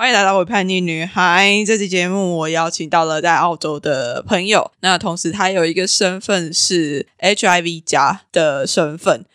[0.00, 9.26] 欢迎来到我叛逆女孩这期节目，我邀请到了在澳洲的朋友，那同时他有一个身份是 HIV 家的身份。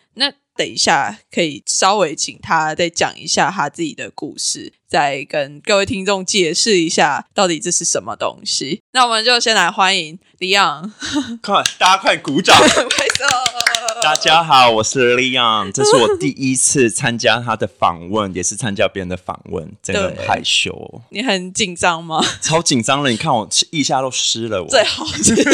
[0.57, 8.81] 那等一下可以稍微请他再讲一下他自己的故事，再跟各位听众解释一下到底这是什么东西。
[8.93, 10.91] 那我们就先来欢迎李昂，
[11.43, 12.57] 快，大家快鼓掌！
[14.03, 22.23] 大家好，我是 Leon，这是我第一次参加他的访问，也是参加别人的访问，真的很害羞哦，你很紧张吗？
[22.41, 23.09] 超紧张了！
[23.09, 25.33] 你看我腋下都湿了，我最好是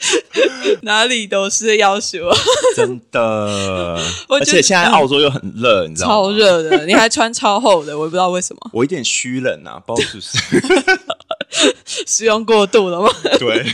[0.82, 2.30] 哪里都是要求，
[2.74, 3.20] 真的，
[4.28, 6.14] 而且现在澳洲又很热，你知道吗？
[6.14, 10.38] 超热的，你还穿超厚的，我也不知道为什么，我有点虚冷啊，不知道是不是
[12.06, 13.08] 使用过度了吗？
[13.38, 13.64] 对，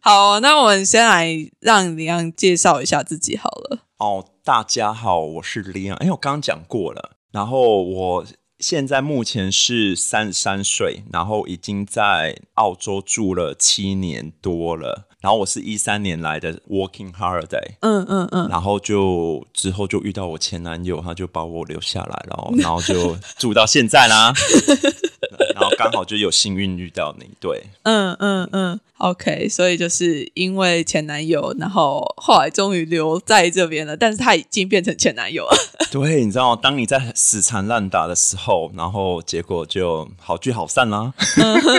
[0.00, 3.80] 好，那我们先来让李阳介绍一下自己好了。
[3.98, 8.26] 哦，大家好，我是 Leon，哎，我刚刚讲过了，然后我
[8.60, 15.08] 现在目前是三十三岁，然后已经在澳洲住了七年多了。
[15.24, 24.34] 然后我是一三年来的 Working Holiday，嗯嗯嗯，然后就之后就遇到我前男友，他就把我留下来了，然后就住到现在啦。
[25.54, 35.56] 然后刚好就有幸运遇到你，对，嗯嗯嗯，OK，所以就是因为前男友，然后后来终于留在这边了，但是他已经变成前男友了。
[35.90, 41.12] 对，你知道，当你在死缠烂打的时候，然后结果就好聚好散啦。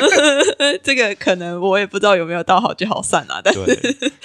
[0.84, 3.42] 这个可能我也不知道有没有到好聚好散啊。
[3.42, 3.53] 对，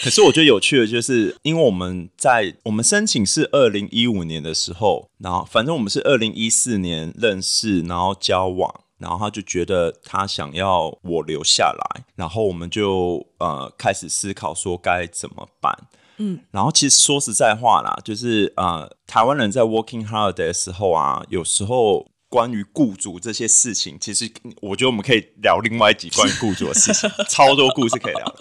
[0.03, 15.77] 可是我觉得有趣的就是，因为我们在我们申请是二零一五年的时候，然后反正我们是二零一四年认识，然后交往，然后他就觉得他想要我留下来，然后我们就呃开始思考说该怎么办。
[16.19, 22.07] 嗯，然后其实说实在话啦，就是呃台湾人在 working holiday 的时候啊，有时候。
[22.31, 24.31] 关于雇主这些事情，其实
[24.63, 28.37] 我觉得我们可以聊另外一集关于雇主的事情， 超多故事可以聊。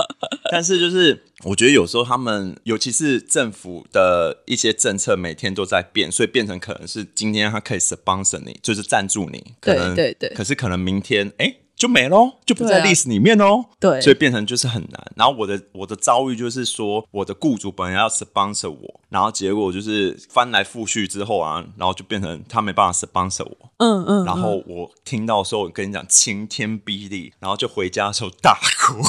[0.52, 10.30] 但是就是我觉得有时候他们，尤其是政府的一些政策，每天都在变，所以变成可能是今天他可以 sponsor 你，就是赞助你，可能对对。
[10.30, 11.56] 可是可能明天，哎。
[11.80, 13.64] 就没喽，就不在历史里面喽。
[13.80, 15.12] 对，所以变成就是很难。
[15.16, 23.72] 然后我的我的遭遇就是说，我的雇主本来要 sponsor 我，然后结果就是翻来覆去之后啊，然后就变成他没办法 sponsor 我。
[23.78, 24.26] 嗯嗯。
[24.26, 29.02] 然后我听到的时候，我跟你讲晴天霹雳，然后就回家的时候大哭。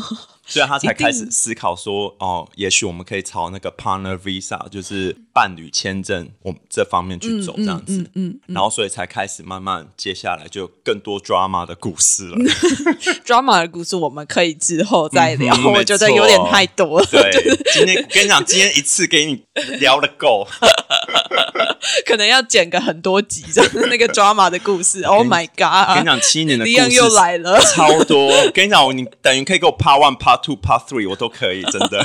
[0.50, 7.98] 所以他才开始思考说，哦，也许我们可以朝那个 partner visa，就是伴侣签证，我这方面去走这样子。
[7.98, 8.40] 嗯嗯。
[8.48, 12.36] 然后所以才开始慢慢，接下来就更多 drama 的故事了。
[13.24, 17.06] drama 的故事我们可以之后再聊，我觉得有点太多了。
[17.06, 17.30] 对，
[17.72, 19.44] 今天跟你讲，今天一次给你
[19.78, 20.44] 聊的够，
[22.04, 25.04] 可能要剪个很多集，这样那个 drama 的故事。
[25.04, 25.94] Oh my god！
[25.94, 28.32] 跟你讲，七年的故事又来了，超多。
[28.52, 30.39] 跟你讲，你等于可以给我 part one part。
[30.42, 32.04] Two Part Three 我都可以， 真的。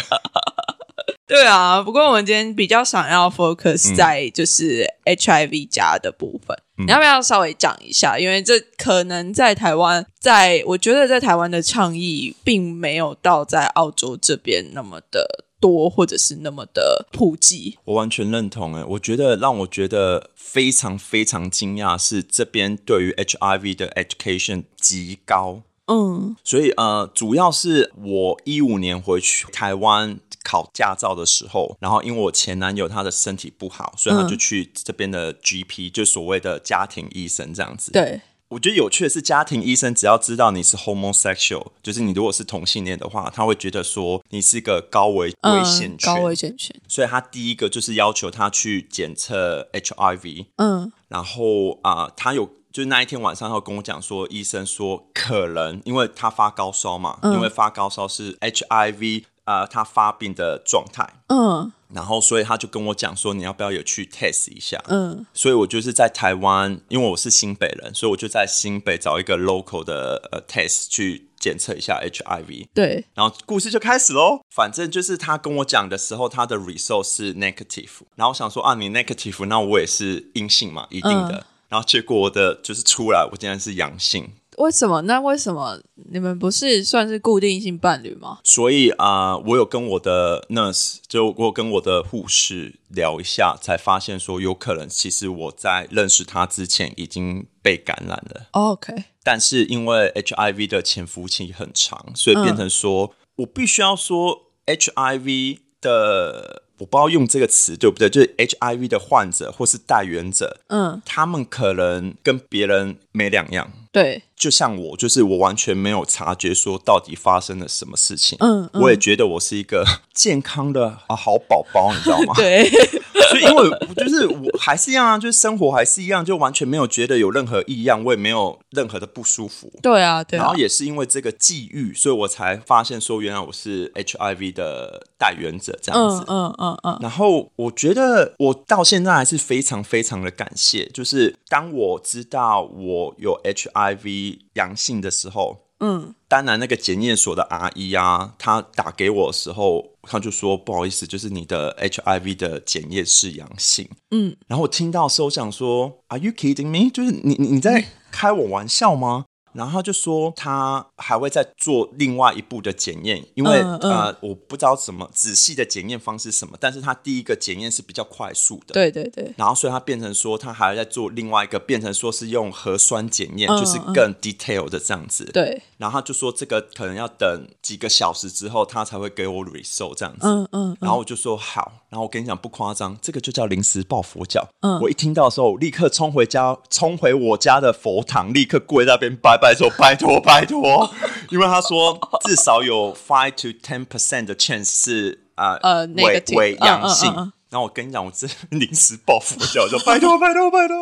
[1.28, 8.20] 对啊，不过我们今天比较想要 focus 在就是 HIV 加的部分，你要不要稍微讲一下？
[8.20, 17.80] 因为这可能在台湾，在我觉得在台湾的倡议并没有到在澳洲这边那么的多，或者是那么的普及。
[17.86, 25.64] 我完全认同诶，我觉得让我觉得非常非常惊讶是这边对于 HIV 的 education 极高。
[25.88, 37.92] 嗯，所以呃，主要是我一五年回去台湾考驾照的时候，然后因为我前男友他的身体不好，所以他就去这边的 GP，就所谓的家庭医生这样子。
[37.92, 50.48] 对，我觉得有趣的是，家庭医生只要知道你是 homosexual，就是你如果是同性恋的话，他会觉得说你是一个高危危险高危险群，所以他第一个就是要求他去检测 HIV。
[50.56, 52.50] 嗯，然后啊，他有。
[52.76, 61.10] 就是那一天晚上，他跟我讲说，医生说可能因为他发高烧嘛，因为发高烧是 HIV 啊，他发病的状态。
[61.30, 64.84] 嗯，然后所以他就跟我讲说，你要不要也去 test 一下？
[64.90, 72.68] 嗯，所以我就是在台湾，因为我是新北人，所以我就在新北找一个 local 的呃 test 去检测一下 HIV。
[72.74, 74.42] 对，然后故事就开始喽。
[74.54, 81.46] 反正就是他跟我讲的时候，他的 result 是 negative，然后我想说啊，你 negative，那我也是阴性嘛，一定的。
[81.70, 84.30] 然后结果我的就是出来，我竟然是阳性。
[84.58, 85.02] 为什么？
[85.02, 85.78] 那为什么
[86.12, 88.40] 你们不是算是固定性伴侣吗？
[88.42, 98.48] 所以啊，我有跟我的 nurse，就我跟我的护士聊一下，才发现说有可能，其实我在认识他之前已经被感染了。
[98.52, 106.62] OK，但是因为 HIV 的潜伏期很长，所以变成说我必须要说 HIV 的。
[106.78, 113.72] 我不知道用这个词对不对，就是 HIV 的患者或是带源者，嗯，他们可能跟别人没两样。
[113.92, 118.38] 对，就像我，就是我完全没有察觉说到底发生了什么事情。
[118.42, 122.34] 嗯嗯我也觉得我是一个健康的啊好宝宝，你知道吗？
[122.36, 122.70] 对，
[123.30, 129.72] 所以因为就是我还是一样啊，就是生活还是一样，就完全没有觉得有任何异样，我也没有任何的不舒服。
[129.82, 136.26] 对啊，对啊然后，也是因为这个际遇，所以我才发现说，原来我是 HIV 的带原者这样嗯子。
[136.28, 153.90] 嗯嗯嗯，然后我觉得我到现在还是非常非常的感谢，就是当我知道我有 HIV 阳性的时候，嗯，当然那个检验所的阿姨啊，她打给我的时候，她就说不好意思，就是你的 HIV 的检验是阳性。
[154.12, 156.90] 嗯，然后我听到的时候想说，Are you kidding me？
[156.90, 159.26] 就是你你你在开我玩笑吗？
[159.56, 168.74] 然后他就说他还会再做另外一步的检验，因为、嗯嗯呃我不知道什么仔细的检验方式什么，但是他第一个检验是比较快速的，。
[168.74, 175.26] 对对对，然后，所以他变成说，他还在做另外一个，变成说是用核酸检验，嗯就是更 detail 的这样子。
[175.32, 180.28] 对，然后他就说，这个可能要等几个小时之后，他才会给我 result 这样子。
[180.28, 184.46] 嗯嗯然后我就说好，然后我跟你讲不夸张，这个就叫临时抱佛脚。
[184.60, 190.92] 嗯我一听到的时候，立刻冲回家，冲回我家的佛堂，立刻跪在那边拜拜说拜托拜托，
[191.30, 197.32] 因为他说至少有 five to ten percent 的 chance 是啊呃伪伪阳性。
[197.50, 200.76] 然后我跟你讲，我这临时抱佛脚，就拜托拜托拜托，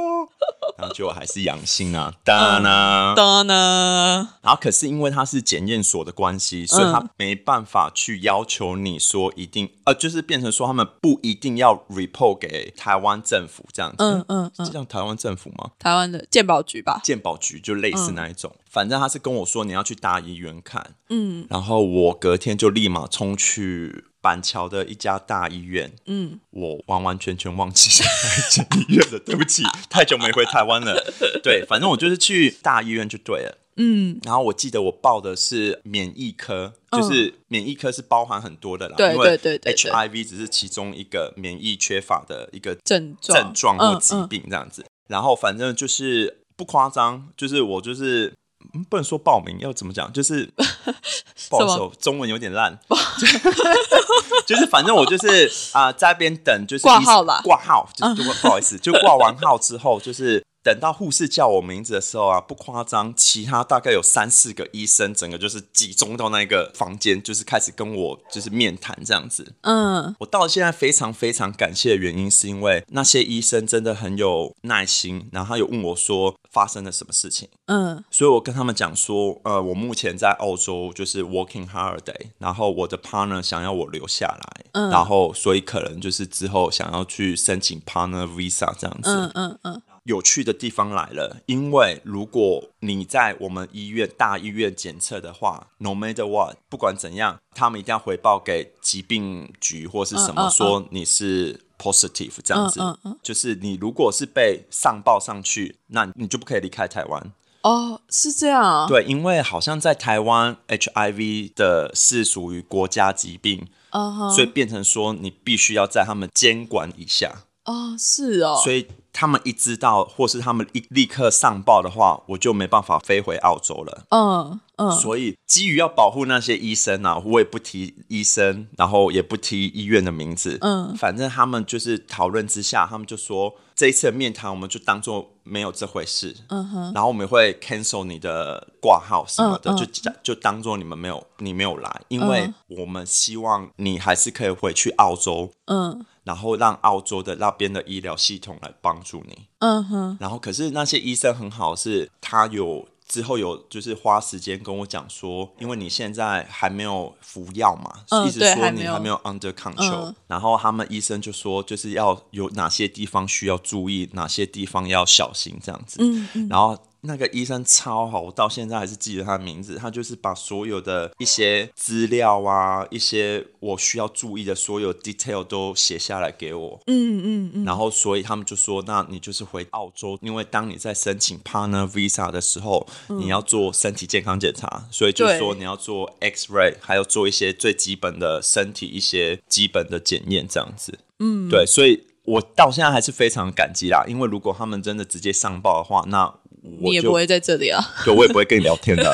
[0.77, 13.97] 然后结果还是阳性啊，当然啦、当呢，然后可是因为它是检验所的关系，所以他没办法去要求你说一定呃，就是变成说他们不一定要 report 给台湾政府这样子。
[13.99, 15.71] 嗯嗯这样台湾政府吗？
[15.77, 21.45] 台湾的鉴保局吧，鉴保局就类似那一种，反正他是跟我说你要去大医院看，嗯。
[21.49, 31.13] 然后我隔天就立马冲去板桥的一家大医院，嗯，我完完全全忘记是哪一间医院了，对不起，太久没回台湾了。
[31.43, 33.57] 对，反正我就是去大医院就对了。
[33.75, 44.85] 嗯，然后我记得我报的是免疫科，嗯就是免疫科是包含很多的啦，对因为对对对对 HIV 只是其中一个免疫缺乏的一个症状症状或疾病这样子。
[45.09, 48.31] 然后反正就是不夸张，就是我就是。
[48.73, 50.11] 嗯不能说报名，要怎么讲？
[50.13, 50.51] 就是
[51.49, 52.77] 不好意思哦，中文有点烂。
[54.45, 69.53] 就是反正我就是啊、在那边等，就是挂号啦挂号就是就不好意思，就挂完号之后，就是等到护士叫我名字的时候啊，不夸张，其他大概有三四个医生，整个就是集中到那个房间，就是开始跟我就是面谈这样子。
[69.61, 70.15] 嗯。
[70.19, 78.01] 我到现在非常非常感谢的原因，是因为那些医生真的很有耐心，然后他有问我说发生了什么事情，嗯。
[78.09, 84.89] 所以我跟他们讲说，呃，我目前在澳洲就是 working holiday，然后我的 partner 想要我留下来，嗯。
[84.89, 89.09] 然后所以可能就是之后想要去申请 partner visa 这样子。
[89.09, 102.81] 嗯嗯嗯，有趣的地方来了，因为如果你在我们医院大医院检测的话，no matter what，不管怎样，他们一定要回报给疾病局或是什么，说你是 positive 这样子。
[103.21, 107.31] 就是你如果是被上报上去，那你就不可以离开台湾。
[107.61, 117.45] 哦，是这样啊，对，因为好像在台湾 HIV 的是属于国家疾病，嗯哼，所以变成说你必须要在他们监管以下。
[117.63, 124.05] 哦是哦，所以他们一知道，或是他们一立刻上报的话，我就没办法飞回澳洲了。
[124.09, 130.57] 嗯嗯所以基于要保护那些医生啊，我也不提医生，然后也不提医院的名字。
[130.61, 136.35] 嗯反正他们就是讨论之下，他们就说这一次的面谈我们就当做没有这回事。
[136.49, 139.85] 嗯哼，然后我们会 cancel 你的挂号什么的，就
[140.23, 149.47] 就当做你们没有你没有来，因为我们希望你还是可以回去澳洲，嗯然后让澳洲的那边的医疗系统来帮助你。
[149.59, 165.99] 嗯哼，然后可是那些医生很好，是他有之后有就是花时间跟我讲说，因为你现在还没有服药嘛，嗯意思说你还没有 under control、嗯然后他们医生就说，就是要有哪些地方需要注意，哪些地方要小心这样子。
[166.01, 169.75] 嗯嗯然后那个医生超好，我到现在还是记得他的名字。
[169.75, 176.79] 他就是把所有的一些资料啊，一些我需要注意的所有 detail 都写下来给我。
[176.87, 190.99] 嗯嗯嗯，然后，所以他们就说，那你就是回澳洲，因为当你在申请 partner visa 的时候，你要做身体健康检查，所以就是说你要做 X ray，还要做一些最基本的身体一些基本的检验，这样子。
[191.19, 196.33] 嗯，对，所以我到现在还是非常感激啦，因为如果他们真的直接上报的话，那
[196.81, 197.83] 你也不会在这里啊。
[198.05, 199.13] 对，我也不会跟你聊天的。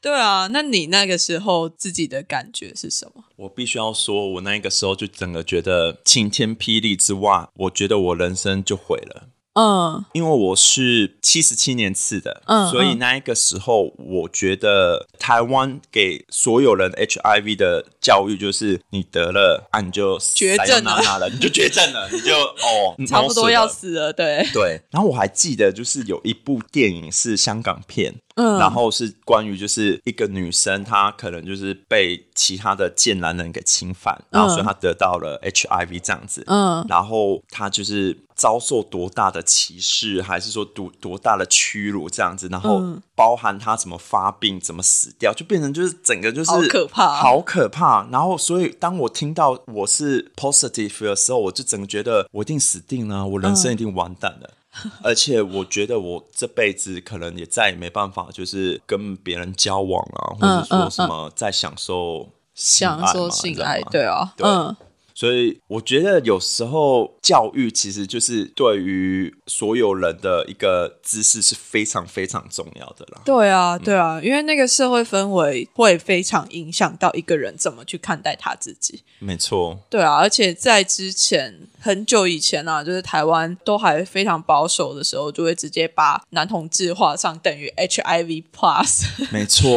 [0.00, 3.24] 对啊，那你那个时候自己的感觉是什么？
[3.36, 9.24] 我必须要说，我那个时候就整个觉得晴天霹雳之外，我觉得我人生就毁了。
[9.54, 24.12] 嗯因为我是七十七年次的，嗯所以那一个时候，我觉得台湾给所有人 HIV 的教育就是，你得了，啊，你就绝症了你就绝症了， 你就哦，差不多要死了。
[24.12, 28.58] 对，对，然后我还记得，就是有一部电影是香港片，嗯。
[28.58, 36.84] 然后是关于就是一个女生，她可能就是被其他的贱男人给侵犯，然后所以她得到了 HIV 这样子，嗯。
[36.88, 47.08] 然后她就是遭受多大的歧视，还是说多多大的屈辱这样子，然后嗯包含他怎么发病、怎么死掉，就变成就是整个就是好可怕。
[47.16, 48.06] 好可怕。
[48.12, 54.54] 然后所以当我听到我是 positive 的时候，我就整个觉得我一定死定了，我人生一定完蛋了。
[55.02, 64.46] 而且我觉得我这辈子可能也再也没办法，就是跟别人交往啊，或者说什么再享受享受性爱对啊，对。
[64.48, 64.76] 嗯。
[65.12, 73.20] 所以我觉得有时候教育其实就是对于所有人的一个知识是非常非常重要的啦。
[73.22, 79.02] 对啊，对啊，因为那个社会氛围会非常影响到一个人怎么去看待他自己。
[79.18, 89.68] 没错，对啊，而且在之前很久以前啊，就是台湾都还非常保守的时候，就会直接把男同志画上等于 HIV plus，没错，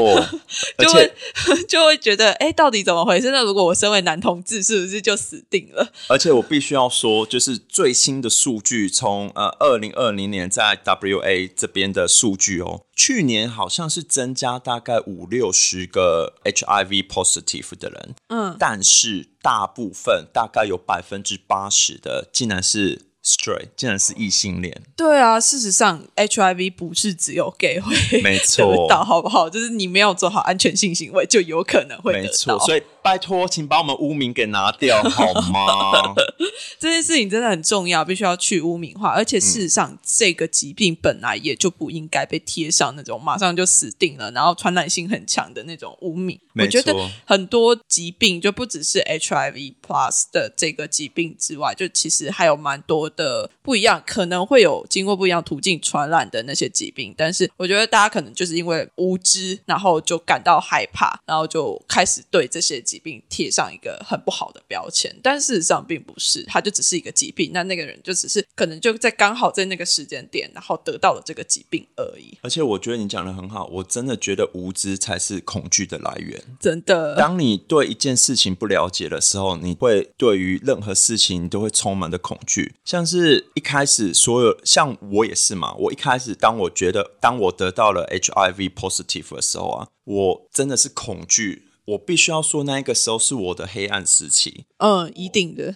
[0.80, 1.14] 就会
[1.68, 3.30] 就会觉得，哎，到底怎么回事？
[3.32, 5.92] 那如果我身为男同志，是不是就死定了？
[6.08, 24.82] 而且我必须要说，就是最新的数据，从呃二零二零年在 WA 这边的数据哦，去年好像是增加大概五六十个 HIV positive 的人，嗯，但是大部分大概有百分之八十的竟然是 straight，竟然是异性恋。
[24.96, 29.50] 对啊，事实上 HIV 不是只有 gay 会没错得到，好不好？
[29.50, 32.34] 就是你没有做好安全性行为，就有可能会得没到。
[32.34, 36.14] 错，所以拜托，请把我们污名给拿掉好吗？
[36.80, 39.10] 这件事情真的很重要，必须要去污名化。
[39.10, 46.40] 而且事实上，这个疾病本来也就不应该被贴上那种马上就死定了，然后传染性很强的那种污名。
[46.56, 46.94] 我觉得
[47.26, 57.14] 很多疾病就不只是 HIV plus 的这个疾病之外，就其实还有蛮多的不一样，可能会有经过不一样途径传染的那些疾病。
[57.18, 65.16] 但是我觉得大家可能就是因为无知，然后就感到害怕，然后就开始对这些疾病贴上一个很不好的标签。
[65.24, 67.52] 但事实上并不是，它就只是一个疾病。
[67.54, 72.38] 那那个人就只是可能就在刚好在那个时间点，然后得到了这个疾病而已。
[72.42, 76.42] 而且我觉得你讲的很好，我真的觉得无知才是恐惧的来源。
[76.60, 82.74] 真的，当你对一件事情不了解的时候，你会对于任何事情都会充满的恐惧。
[82.86, 91.68] 像是一开始所有，像我也是嘛，我一开始当我觉得当我得到了 HIV positive 的时候啊，我真的是恐惧。
[91.84, 94.66] 我必须要说，那一个时候是我的黑暗时期。
[94.78, 95.76] 嗯，一定的。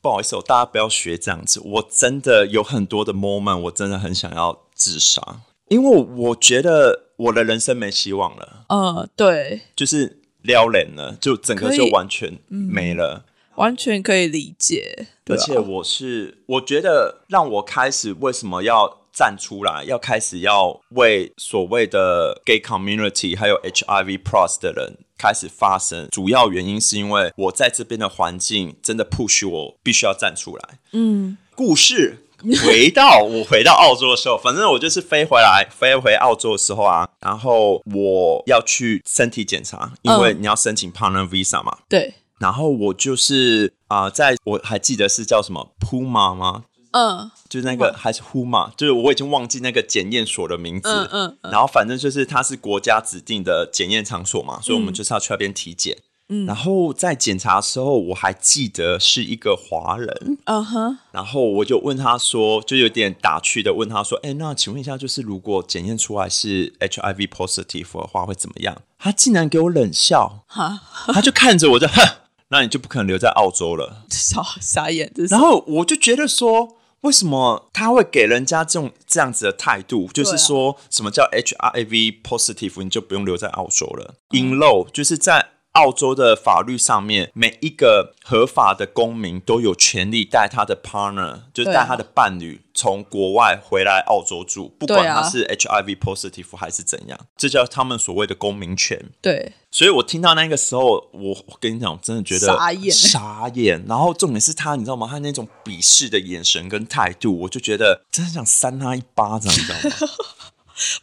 [0.00, 1.60] 不好意思、哦，大家不要学这样子。
[1.62, 13.25] 我真的有很多的 moment，我真的很想要自杀，因为我觉得我的人生没希望了，嗯，对，就是撩人了，就整个就完全没了。
[13.56, 15.08] 完全可以理解。
[15.08, 30.78] 啊而且我是，我觉得让我开始为什么要站出来，要开始要为所谓的 gay community 还有 HIV plus 的人开始发声，主要原因是因为我在这边的环境真的 push 我必须要站出来。
[30.92, 32.18] 嗯，故事
[32.64, 41.78] 回到我回到澳洲的时候，反正我就是飞回来，飞回澳洲的时候啊，然后我要去身体检查，因为你要申请 partner visa 嘛。
[41.88, 46.64] 对，然后我就是啊、在我还记得是叫什么 Puma 吗？
[46.92, 50.88] 嗯就是那个还是 Huma，就是我已经忘记那个检验所的名字。
[50.88, 55.98] 嗯嗯嗯然后反正就是它是国家指定的检验场所嘛，所以我们就是要去那边体检。
[56.28, 70.80] 嗯，然后在检查的时候，我还记得是一个华人，嗯哼，然后我就问他说，就有点打趣的问他说：“哎，那请问一下，就是如果检验出来是 HIV positive 的话，会怎么样？”他竟然给我冷笑，哈，
[71.12, 72.02] 他就看着我就哼，
[72.48, 74.04] 那你就不可能留在澳洲了。
[74.10, 80.08] 傻傻眼，这是然后我就觉得说，为什么他会给人家这种这样子的态度？
[80.12, 84.14] 就是说什么叫 HIV positive，你就不用留在澳洲了。
[84.30, 98.98] In low 就是在澳洲的法律上面，每一个合法的公民都有权利带他的 partner，就是带他的伴侣从国外回来澳洲住，不管他是 HIV positive 还是怎样，这叫他们所谓的公民权。
[99.20, 103.84] 对，所以我听到那个时候，我我跟你讲，我真的觉得傻眼傻眼。
[103.86, 105.06] 然后重点是他，你知道吗？
[105.10, 109.96] 他那种鄙视的眼神跟态度，我就觉得真的想扇他一巴掌，你知道吗？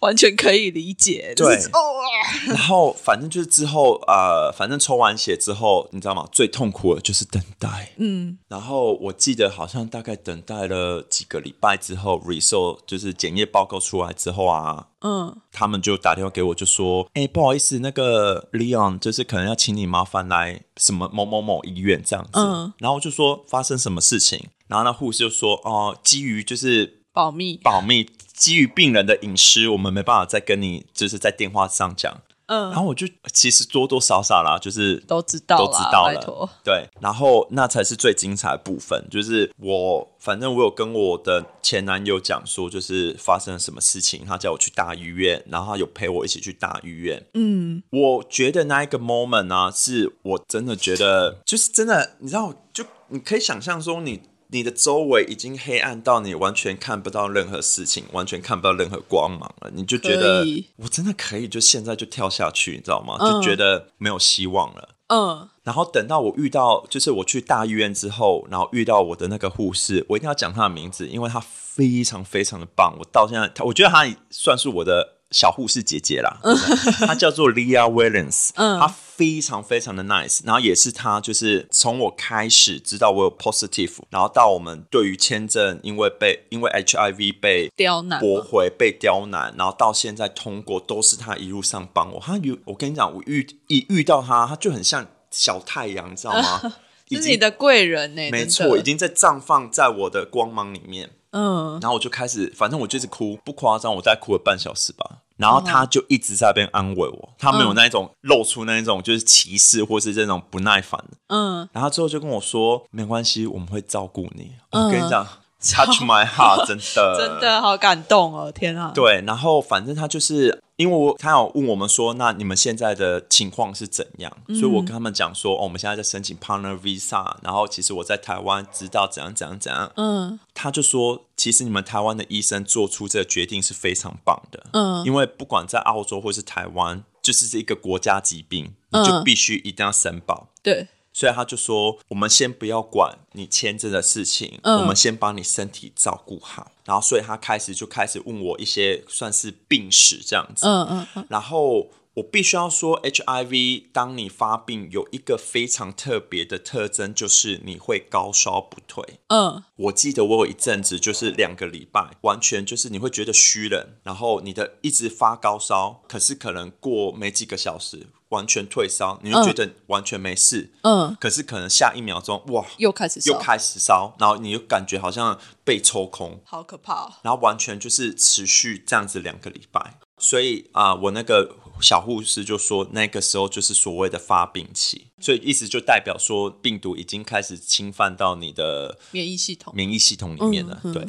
[0.02, 1.34] 完全可以理解。
[1.36, 2.14] 对就是哦啊，
[2.54, 6.28] 然后反正就是之后呃，反正抽完血之后，你知道吗？
[6.32, 7.94] 最痛苦的就是等待。
[7.98, 22.32] 嗯，然后我记得好像大概等待了几个礼拜之后，result 就是检验报告出来之后啊，嗯，他们就打电话给我，就说：“哎、不好意思，那个 Leon 就是可能要请你麻烦来什么某某某医院这样子。
[22.36, 27.58] 嗯然后我就说发生什么事情，然后那护士就说：“哦、基于就是保密。
[27.64, 36.50] 保密，基于病人的隐私，我们没办法再跟你就是在电话上讲。”嗯然嗯，后我就其实多多少少啦，就是都知道都，知道了。
[36.62, 47.26] 对，然后那才是最精彩的部分，就是我反正我有跟我的前男友讲说，就是发生了什么事情，他叫我去大医院，然后他有陪我一起去大医院。
[47.34, 54.22] 嗯，我觉得那一个 moment 呢、是我真的觉得，就是真的，你知道，就你可以想象说你。
[54.54, 60.46] 你的周围已经黑暗到你完全看不到任何事情，完全看不到任何光芒了，你就觉得
[60.78, 63.18] 我真的可以就现在就跳下去，你知道吗？
[63.20, 64.90] 嗯就觉得没有希望了。
[65.08, 72.96] 嗯，然后等到我遇到，就是我去大医院之后，然后遇到我的那个护士，我一定要讲她的名字，因为她非常非常的棒。
[73.00, 76.40] 我到现在，她我觉得她算是我的小护士姐姐啦。
[76.44, 80.42] 真的她叫做 Leah Williams，嗯她非常非常的 nice。
[80.44, 92.20] 然后也是他，就是从我开始知道我有 positive，然后到我们对于签证，因为被因为 HIV 被刁难驳回被刁难，然后到现在通过，都是他一路上帮我。
[92.20, 96.74] 他有，我跟你讲，我遇一遇到他，他就很像小太阳，你知道吗？
[97.12, 101.12] 是你的贵人呢、没错，已经在绽放在我的光芒里面。
[101.30, 105.20] 嗯，然后我就开始，反正我就是哭，不夸张，我大概哭了半小时吧。
[105.44, 111.18] 然后他就一直在那边安慰我，他没有那一种露出那一种就是歧视或是这种不耐烦的。
[111.28, 114.54] 嗯，然后之后就跟我说，没关系，我们会照顾你。
[114.70, 115.28] 嗯我跟你讲
[115.62, 118.92] ，touch my heart， 真的，真的好感动哦，天啊！
[118.96, 124.36] 对，然后反正他就是因为我他有问我们说，那你们现在的情况是怎样？
[124.48, 129.92] 所以我跟他们讲说，哦，我们现在在申请 partner visa，然后其实我在台湾知道怎样怎样怎样。
[129.96, 140.50] 嗯他就说，其实你们台湾的医生做出这个决定是非常棒的，嗯因为不管在澳洲或是台湾，就是这一个国家疾病，你就嗯必须一定要申报。
[140.64, 146.72] 对，所以他就说，我们先不要管你签证的事情，嗯我们先把你身体照顾好。
[146.86, 150.68] 然后，所以他开始就开始问我一些算是病史这样子。
[150.68, 159.20] 嗯嗯嗯，然后我必须要说，HIV 当你发病有一个非常特别的特征，就是你会高烧不退。
[159.28, 170.72] 嗯我记得我有一阵子就是两个礼拜，完全就是你会觉得虚冷，然后你的一直发高烧，可是可能过没几个小时完全退烧，你就觉得完全没事。
[170.82, 177.14] 嗯，可是可能下一秒钟，哇，又开始烧又开始烧，然后你就感觉好像被抽空，好可怕、哦。
[177.22, 180.00] 然后完全就是持续这样子两个礼拜。
[180.18, 191.08] 所以啊、我那个小护士就说，那个时候就是所谓的发病期，所以意思就代表说病毒已经开始侵犯到你的免疫系统，免疫系统里面了，嗯对。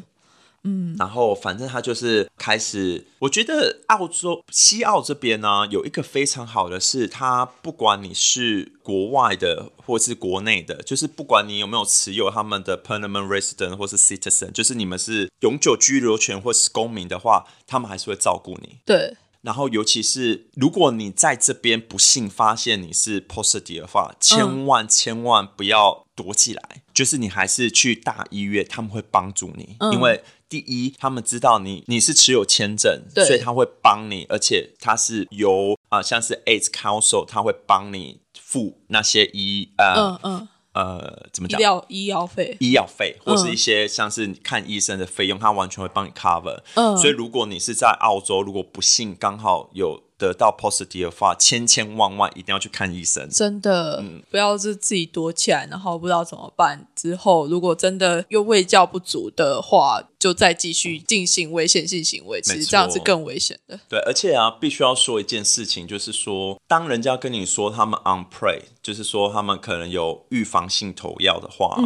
[0.65, 18.79] 嗯，然后反正他就是开始，我觉得澳洲西澳这边呢，有一个非常好的是，他不管你是国外的或是国内的，就是不管你有没有持有他们的 permanent resident 或是 citizen，就是你们是永久居留权或是公民的话，他们还是会照顾你。
[18.87, 41.59] 对，然后，尤其是如果你在这边不幸发现你是 positive 的话，千万千万不要躲起来，就是你还是去大医院，他们会帮助你，因为第一，他们知道你你是持有签证，所以他会帮你，而且他是由啊、像是 AIDS Council，他会帮你付那些医呃、嗯嗯，呃怎么讲？
[41.59, 46.63] 医疗医药费，医药费，或是嗯一些像是看医生的费用，他完全会帮你 cover。
[46.75, 46.97] 嗯。
[46.97, 53.29] 所以如果你是在澳洲，如果不幸刚好有得到 positive 的话，千千万万一定要去看医生。
[53.29, 56.87] 真的、嗯不要是自己躲起来，然后不知道怎么办。
[56.95, 63.79] 之后如果真的又卫教不足的话，就再继续进行危险性行为，其实这样是更危险的。
[63.89, 71.77] 对，而且啊，必须要说一件事情，就是说，当人家跟你说他们 on pray，就是说他们可能有预防性投药的话，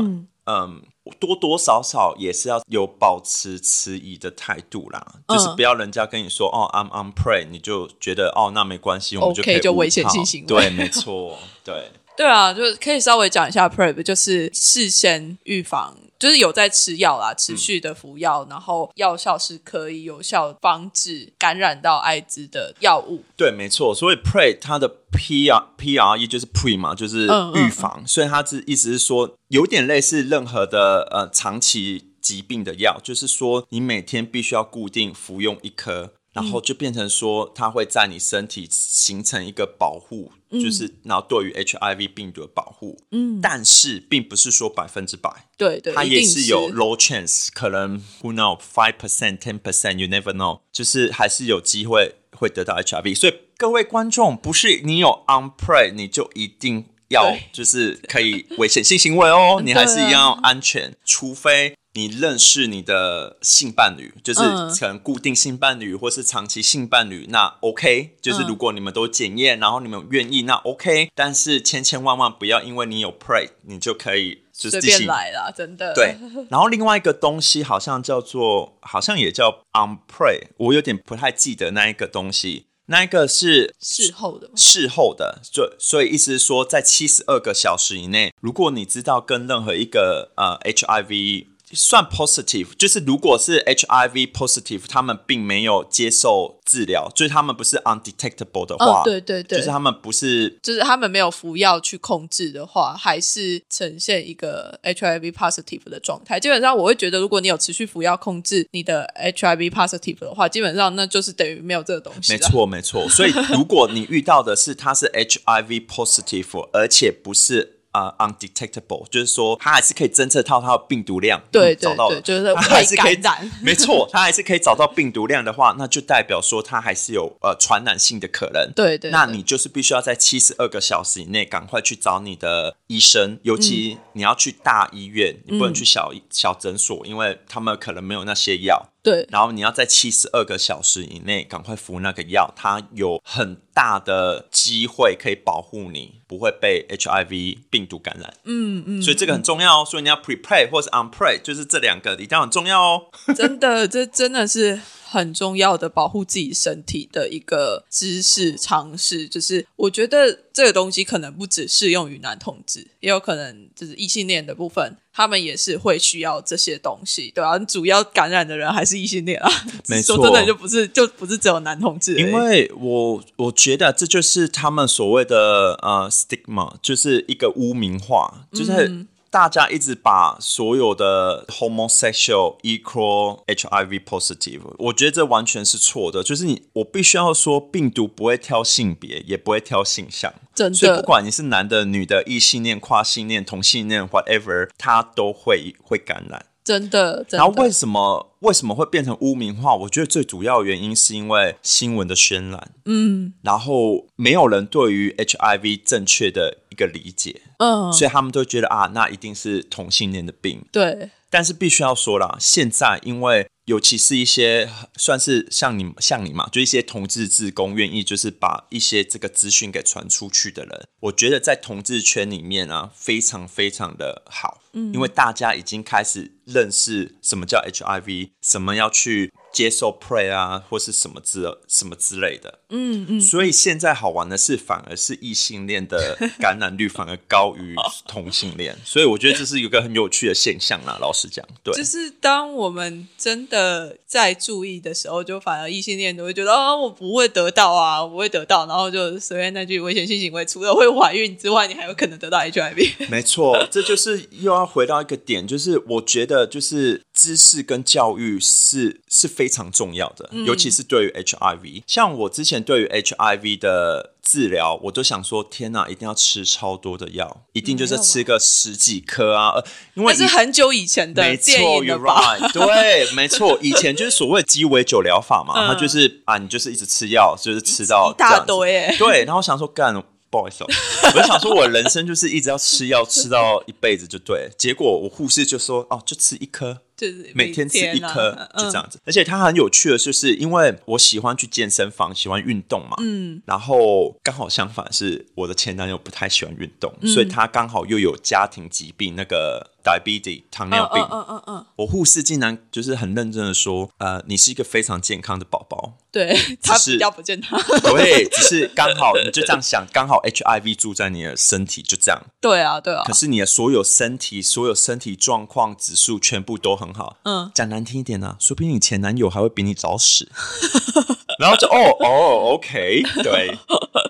[0.46, 0.83] 嗯
[1.18, 10.47] 多多少少也是要有保持迟疑的态度啦，就是嗯不要人家跟你说哦，I'm on pray，你就觉得哦，那没关系，我们就可以 OK，就危险套性行为。
[10.47, 11.90] 对，没错，对。
[12.18, 23.22] 对啊，就是可以稍微讲一下 prey，就是事先预防，就是有在吃药啦，持续的服药，然后药效是可以有效防止感染到艾滋的药物。
[23.37, 42.99] 对，没错，所以 pray 它的 P R P R E 就是 pre 嘛，就是嗯嗯预防，所以它是意思是说，有点类似任何的呃长期疾病的药，就是说你每天必须要固定服用一颗，然后就变成说它会在你身体形成一个保护，就是然后对于 HIV 病毒的保护。
[43.11, 53.17] 嗯，但是并不是说百分之百，对对，它也是有 low chance，可能 who know five percent ten percent，you never know，就是还是有机会会得到 HIV。
[53.17, 61.75] 所以各位观众，不是你有 on pray 你就一定要就是可以危险性行为哦， 你还是一样要安全，除非。
[61.94, 71.09] 你认识你的性伴侣，就是嗯可能固定性伴侣或是长期性伴侣，那 OK，就是嗯如果你们都检验，然后你们愿意，那 OK。
[71.12, 75.92] 但是千千万万不要因为你有 Pray，你就可以就是随便进来了，真的。
[75.92, 76.14] 对，
[76.51, 82.66] 然后另外一个东西好像叫做，好像也叫 on pray，我有点不太记得那一个东西。
[82.90, 84.51] 那一个是事后的。
[84.55, 106.40] 事后的，所所以意思是说，在七十二个小时以内，如果你知道跟任何一个呃 HIV 算 positive，就是如果是 HIV positive，他们并没有接受治疗，就是他们不是 undetectable 的话，嗯，对对对，就是他们不是就是他们没有服药去控制的话，还是呈现一个 HIV positive 的状态。
[106.40, 112.33] 基本上，我会觉得，如果你有持续服药控制你的 HIV positive 的话，基本上那就是等于没有这个东西。
[112.33, 113.09] 没，错，没错。
[113.09, 123.51] 所以如果你遇到的是他是 HIV positive，而且不是呃 undetectable，就是说它还是可以侦测到它的病毒量，对找到就是它还是可以染。
[123.62, 128.70] 没错，它还是可以找到病毒量的话，那就代表说它还是有呃传染性的可能。
[128.74, 129.11] 对对，对。
[129.11, 134.05] 那你就是必须要在七十二个小时以内赶快去找你的医生，尤其嗯。
[134.18, 138.88] 你要去大医院，你不能去小小诊所，因为他们可能没有那些药。
[139.09, 148.35] 对然后你要在七十二个小时以内赶快服那个药，它有很大的机会可以保护你不会被 HIV 病毒感染。
[148.44, 149.85] 嗯嗯，所以这个很重要哦。
[149.85, 153.07] 所以你要 prepare 或是 unpray，就是这两个一定要很重要哦。
[153.35, 159.29] 真的，这真的是很重要的保护自己身体的一个知识常识。
[159.29, 169.50] 就是我觉得这个东西可能不只适用于男同志，也有可能就是异性恋的部分，他们也是会需要这些东西，对啊、主要感染的人还是异性恋啊，
[169.88, 170.14] 没错。
[170.14, 179.04] 说真的就不是就不是只有男同志，因为我我觉得这就是他们所谓的呃 stigma，就是一个污名化，就是
[179.38, 186.24] 大家一直把所有的 homosexual equal HIV positive，我觉得这完全是错的。
[186.24, 190.35] 就是你，我必须要说，病毒不会挑性别，也不会挑性向。
[190.57, 196.46] 真所以不管你是男的、女的、异性恋、跨性恋、同性恋，whatever，它都会会感染。
[196.64, 199.74] 真的，真然后为，什么为什么会变成污名化？
[199.74, 210.64] 我觉得最主要原因是因为新闻的渲染，嗯，然后没有人对于 HIV 正确的一个理解，嗯，所以他们都觉得啊，那一定是同性恋的病。
[210.71, 237.75] 对，但是必须要说啦，现在因为尤其是一些算是像你像你嘛，就一些同志志工愿意就是把一些这个资讯给传出去的人，我觉得在同志圈里面啊，非常非常的好，嗯，因为大家已经开始认识什么叫 HIV，什么要去接受 pray 啊，或是什么之什么之类的，嗯嗯，所以现在好玩的是，反而是异性恋的感染率反而高于
[238.07, 240.97] 同性恋， 所以我觉得这是一个很有趣的现象啦。
[241.01, 253.11] 老实讲，对，就是当我们真的在注意的时候，就反而异性恋都会觉得哦，我不会得到啊，我不会得到，然后就随便那句危险性行为，除了会怀孕之外，你还有可能得到 HIV。
[253.11, 261.83] 没错，这就是又要回到一个点，就是我觉得就是知识跟教育是是非常重要的，尤其是对于 HIV。
[261.85, 280.00] 像我之前对于 HIV 的治疗，我都想说，天哪，一定要吃超多的药，一定就是吃个十几颗啊，呃因为是很久以前的没错电影了吧？right，对，没错，以前就是所谓鸡尾酒疗法嘛，嗯它就是啊，你就是一直吃药，就是吃到一大堆耶 对，然后我想说干。
[280.31, 280.67] 不好意思、哦，
[281.14, 284.51] 我就想说，我人生就是一直要吃药，吃到一辈子就对了。
[284.57, 288.99] 结果我护士就说，哦，就吃一颗，就是每天吃一啊颗，就这样子。
[289.07, 307.59] 而且它很有趣的就是，因为我喜欢去健身房，喜欢运动嘛，嗯，然后刚好相反是我的前男友不太喜欢运动，所以他刚好又有家庭疾病，那个 diabetes 糖尿病，嗯嗯嗯嗯，我护士竟然就是很认真的说，呃，你是一个非常健康的宝宝，对他是比较不健康。
[307.83, 312.20] 对，只是刚好你就这样想，刚好 HIV 住在你的身体，就这样。
[312.40, 317.16] 对啊，对啊可，是你的所有身体、所有身体状况指数全部都很好。
[317.24, 320.29] 嗯，讲难听一点呢、啊，说不定你前男友还会比你早死。
[321.38, 323.57] 然后就哦哦，OK，对，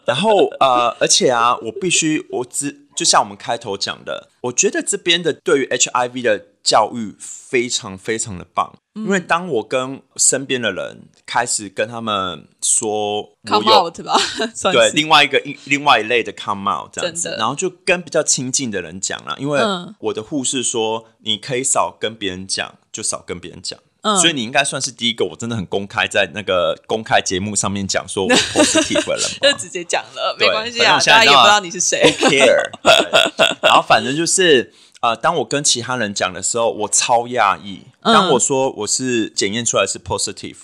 [0.07, 14.19] 然后呃，而且啊，我必须我只就像我们开头讲的，我觉得这边的对于 HIV 的教育非常非常的棒，因为当我跟身边的人开始跟他们说我有 out 吧，
[14.53, 14.97] 算对是。
[14.97, 19.95] 另外一个一另外一类的 come out 这样子然后就跟比较亲近的人讲了，因为嗯。
[20.01, 23.79] 我的护士说你可以少跟别人讲，就少跟别人讲。
[24.03, 29.51] 嗯所以你应该算是第一个，我真的很公开在那个公开节目上面讲说我 positive 的人吧。
[29.51, 32.15] 就直接讲了，没对关系啊，大家也不知道你是谁。
[32.21, 32.71] care。
[33.63, 37.83] 然后反正就是呃，当我跟其他人讲的时候，我超讶异。
[38.03, 40.57] 嗯当我说我是检验出来是 positive，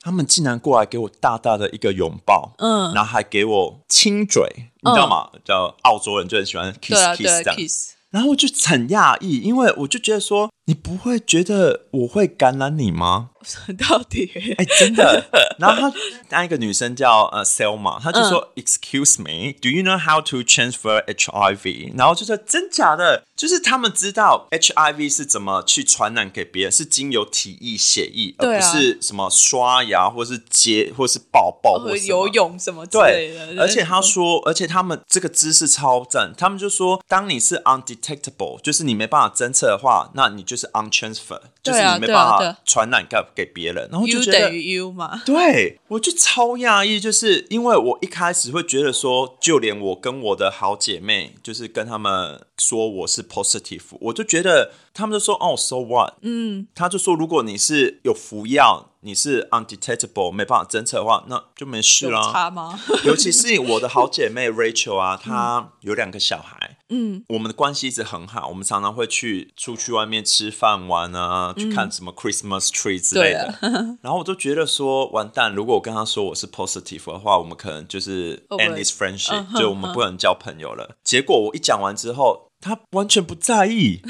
[0.00, 4.42] 他们竟然过来给我大大的一个拥抱，嗯，然后还给我亲嘴，
[4.82, 5.30] 你知道吗？
[5.44, 7.56] 叫澳洲人就很喜欢 kiss，kiss 这样。
[7.56, 13.30] ，kiss，然后我就很讶异，因为我就觉得说，你不会觉得我会感染你吗？
[13.86, 15.26] 到底哎，真的。
[15.58, 15.96] 然后他
[16.30, 21.92] 那一个女生叫呃 Selma，她就说、Excuse 嗯 me, do you know how to transfer HIV？
[21.94, 44.54] 然后就说真假的，就是他们知道 HIV 是怎么去传染给别人，是经由体液、血液，而不是什么刷牙或是接或是抱抱或会什么游泳什么之类对的，，而且他说，而且他们这个姿势超赞，他们就说，当你是 undetectable，就是你没办法侦测的话，那你就是 untransfer，就是你没办法传染给给别人，然后就觉得等。
[44.54, 56.14] 于 U 嘛， 对，我就超讶异，就是因为我一开始会觉得说，就连我跟我的好姐妹，就是跟他们说我是 positive，我就觉得他们就说哦，so what？
[56.22, 62.32] 嗯，他就说如果你是有服药，你是 undetectable，没办法侦测的话，那就没事有啦。
[62.32, 62.78] 差吗？
[63.04, 73.58] 尤其是我的好姐妹 Rachel 啊，她有两个小孩，嗯，我们的关系一直很好，我们常常会去出去外面吃饭玩啊，去看什么 Christmas tree 之类的。
[74.02, 80.96] 然后我就觉得说，完蛋，如果我跟他说我是 positive 的话，我们可能就是 end this friendship，、就我们不能交朋友了。
[81.02, 82.50] 结果我一讲完之后。
[82.64, 84.00] 她完全不在意，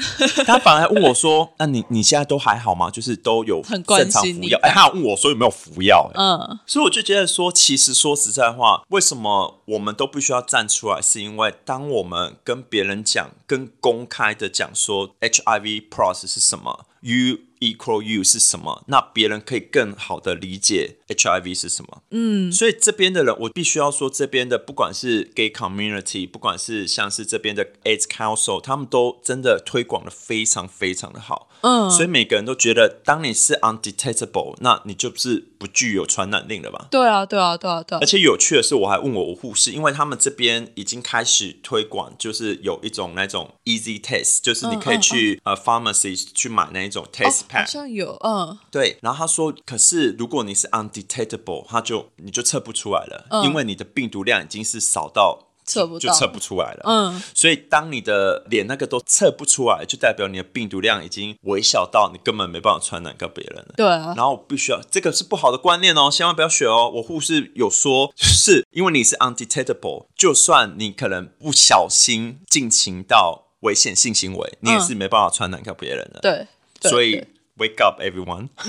[0.45, 2.89] 他反而问我说：“那你你现在都还好吗？
[2.89, 11.01] 就是都有很关正常心你服药？”哎，欸，他问我说有没有服药、哎嗯，所以我就觉得说，其实说实在话，为什么我们都必须要站出来？
[11.01, 22.01] 是因为当我们跟别人讲、跟公开的讲说 HIV plus 是什么，U equal U 是什么，那别人可以更好的理解 HIV 是什么。
[22.11, 31.49] 嗯，所以这边的人，我必须要说，这边的不管是 gay community，不管是像是这边的 AIDS Council，他们都真的推广的非常非常的好。
[31.61, 36.87] 嗯所以每个人都觉得，当你是 undetectable，那你就是不具有传染力了吧？
[36.91, 48.97] 对啊，对啊，对啊，对啊而，且有趣的是，我还问我我护士，因为他们这边已经开始推广，就是有一种那种 easy test，就是你可以去、呃 pharmacy 去买那一种 test 嗯哦好 pack，、像有，嗯，对。
[49.01, 56.83] 然后他说，可是如果你是 undetectable，他就你就测不出来了，因为你的病毒量已经是少到嗯测不就测不出来了。
[56.85, 63.73] 嗯，所以当你的脸那个都测不出来，就代表你的病毒量已经微小到你根本没办法传染给别人了。
[63.75, 66.91] 对啊，然后必须要，这个是不好的观念哦，千万不要学哦。
[66.95, 76.19] 我护士有说，就是因为你是 undetectable，就算你可能不小心进行到危险性行为，你也是没办法传染给别人的。
[76.19, 76.47] 对，对
[76.89, 77.23] 所以
[77.57, 78.49] wake up everyone。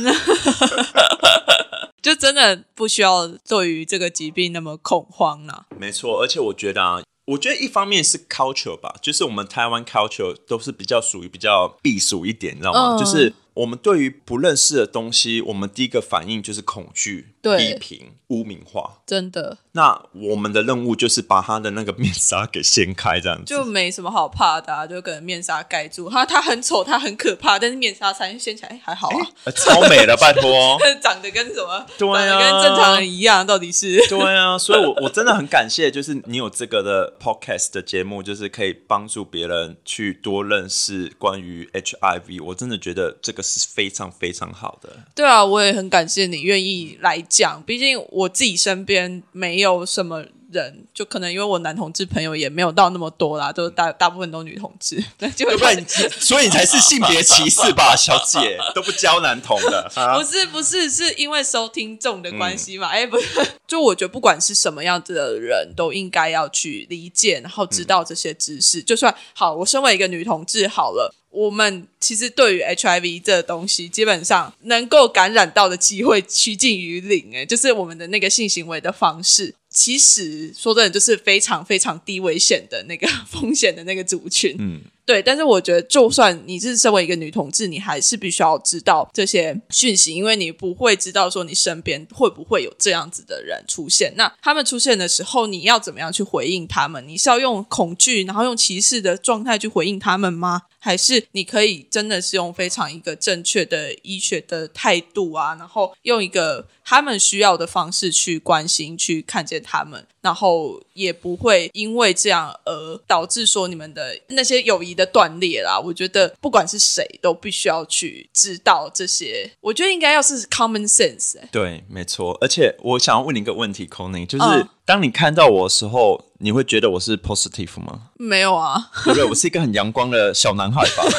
[2.02, 5.66] 就真的不需要对于这个疾病那么恐慌啦。
[5.76, 12.94] 没错，而且我觉得啊，我觉得一方面是 culture 吧，就是我们台湾 culture 都是比较属于比较避暑一点，你知道吗？
[12.94, 19.02] 嗯就是我们对于不认识的东西，我们第一个反应就是恐惧、对批评、污名化。
[19.06, 23.44] 真的那我们的任务就是把他的那个面纱给掀开，这样子。
[23.44, 30.78] 就没什么好怕的、啊，就可能面纱盖住他，他很丑，他很可怕，但是面纱才掀起来还好啊，呃超美的，拜托。
[31.02, 42.42] 长得跟什么，对啊跟正常人一样，到底是对啊，所以我，我真的很感谢，就是你有这个的 podcast 的节目，就是可以帮助别人去多认识关于 HIV。
[42.42, 44.88] 我真的觉得这个是非常非常好的。
[45.14, 50.24] 对啊，我也很感谢你愿意来讲，毕竟我自己身边没有什么
[50.56, 55.84] 人，就可能因为我男同志朋友也没有到那么多啦，都大大部分都女同志， 那就对？
[56.18, 59.90] 所以你才是性别歧视吧，小姐 都不交男同的。
[59.94, 62.88] 啊不是不是，是因为收听众的关系嗯嘛？
[62.88, 63.26] 哎、不是，
[63.66, 68.82] 就我觉得不管是什么样子的人，都应该要去理解，然后知道这些知识。
[68.82, 71.14] 就算好，我身为一个女同志，好了。
[71.30, 77.30] 我们其实对于 HIV 这东西，基本上能够感染到的机会趋近于零。
[77.34, 84.56] 哎，就是我们的那个性行为的方式，其实说真的，就是非常非常低危险的那个 风险的那个族群。
[84.58, 94.12] 嗯，对，但是我觉得，就算你是身为一个女同志，你还是必须要知道这些讯息，因为你不会知道说你身边会不会有这样子的人出现。
[94.16, 97.06] 那他们出现的时候，你要怎么样去回应他们？
[97.06, 100.62] 你是要用恐惧，然后用歧视的状态去回应他们吗？
[100.78, 115.78] 还是你可以真的是用非常一个正确的医学的态度啊，然后用一个他们需要的方式去关心、去看见他们，然后也不会因为这样而导致说你们的那些友谊的断裂啦。
[115.78, 121.36] 我觉得不管是谁都必须要去知道这些，我觉得应该要是 common sense。
[121.52, 122.36] 对，没错。
[122.40, 128.00] 而且我想要问你一个问题 c o n y 就是嗯当你看到我的时候，你会觉得我是 positive 吗？
[128.18, 129.24] 没有啊，对不对？
[129.24, 131.04] 我是一个很阳光的小男孩吧。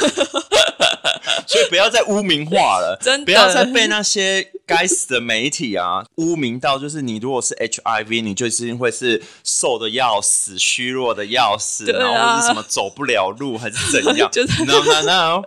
[1.47, 15.43] 所以不要再污名化了，真的不要再被那些该死的媒体啊污名到，就是你如果是 HIV，你就一定会是瘦的要死、虚弱的要死，啊然后或是什么走不了路还是怎样 就是 no no no，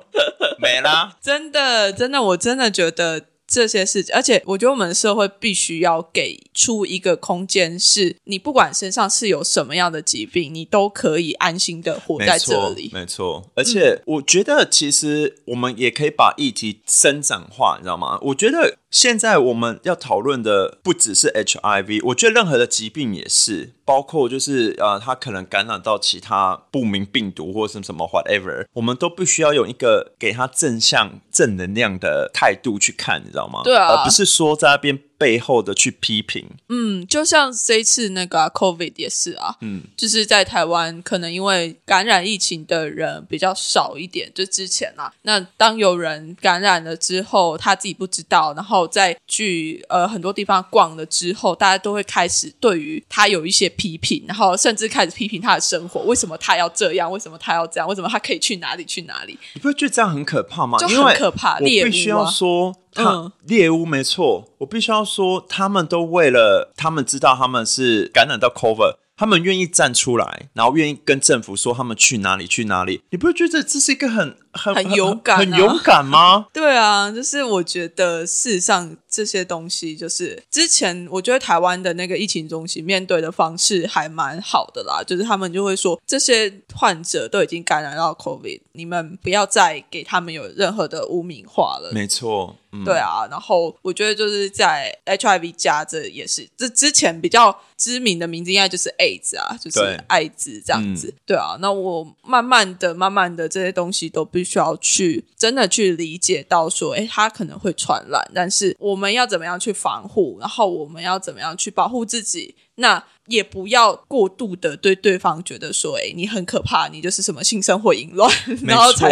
[0.58, 1.14] 没啦。
[1.20, 12.90] 真的，真的，我真的觉得这些事情，而且我觉得我们社会必须要给出一个空间，是你不管身上是有什么样的疾病，你都可以安心的活在这没错，里。
[12.94, 13.50] 没错。
[13.56, 18.20] 而且我觉得，其实我们也可以把议题生长化，你知道吗？
[18.22, 33.60] 我觉得现在我们要讨论的不只是 HIV，我觉得任何的疾病也是，包括就是呃，它可能感染到其他不明病毒或是什么 whatever，我们都必须要用一个给它正向、正能量的态度去看，你知道吗？
[33.62, 36.46] 对啊而不是说在那边背后的去批评。
[36.70, 57.12] 嗯，就像这一次那个啊、COVID 也是啊，嗯，就是在台湾，可能因为感染疫情的人比较少一点，就之前啊，那当有人感染了之后，他自己不知道，然后再去呃很多地方逛了之后，大家都会开始对于他有一些批评，然后甚至开始批评他的生活，为什么他要这样？
[57.12, 57.86] 为什么他要这样？
[57.86, 59.38] 为什么他可以去哪里去哪里？
[59.52, 60.78] 你不会觉得这样很可怕吗？
[60.78, 73.02] 就很可怕我猎物必须要啊说，他、嗯猎巫没错，我必须要说，他们都为了他们知道他们是感染到 cover，他们愿意站出来，然后愿意跟政府说他们去哪里去哪里。
[73.10, 76.46] 你不会觉得这是一个很很很勇敢啊很勇敢吗？
[76.52, 91.90] 对啊，就是我觉得事实上这些东西，就是之前我觉得台湾的那个疫情中心面对的方式还蛮好的啦，就是他们就会说这些患者都已经感染到 COVID，你们不要再给他们有任何的污名化了。
[91.92, 101.12] 没错，嗯，对啊，然后我觉得就是在 HIV 加这也是这之前比较知名的名字，应该就是 AIDS 啊，就是对艾滋这样子。
[101.26, 112.54] 对啊，那我慢慢的、慢慢的这些东西都需要去真的去理解到说，诶，它可能会传染，但是我们要怎么样去防护，然后我们要怎么样去保护自己。
[112.76, 118.30] 那也不要过度的对对方觉得说，哎，你很可怕，你就是什么性生活淫乱，
[118.62, 119.10] 然后才。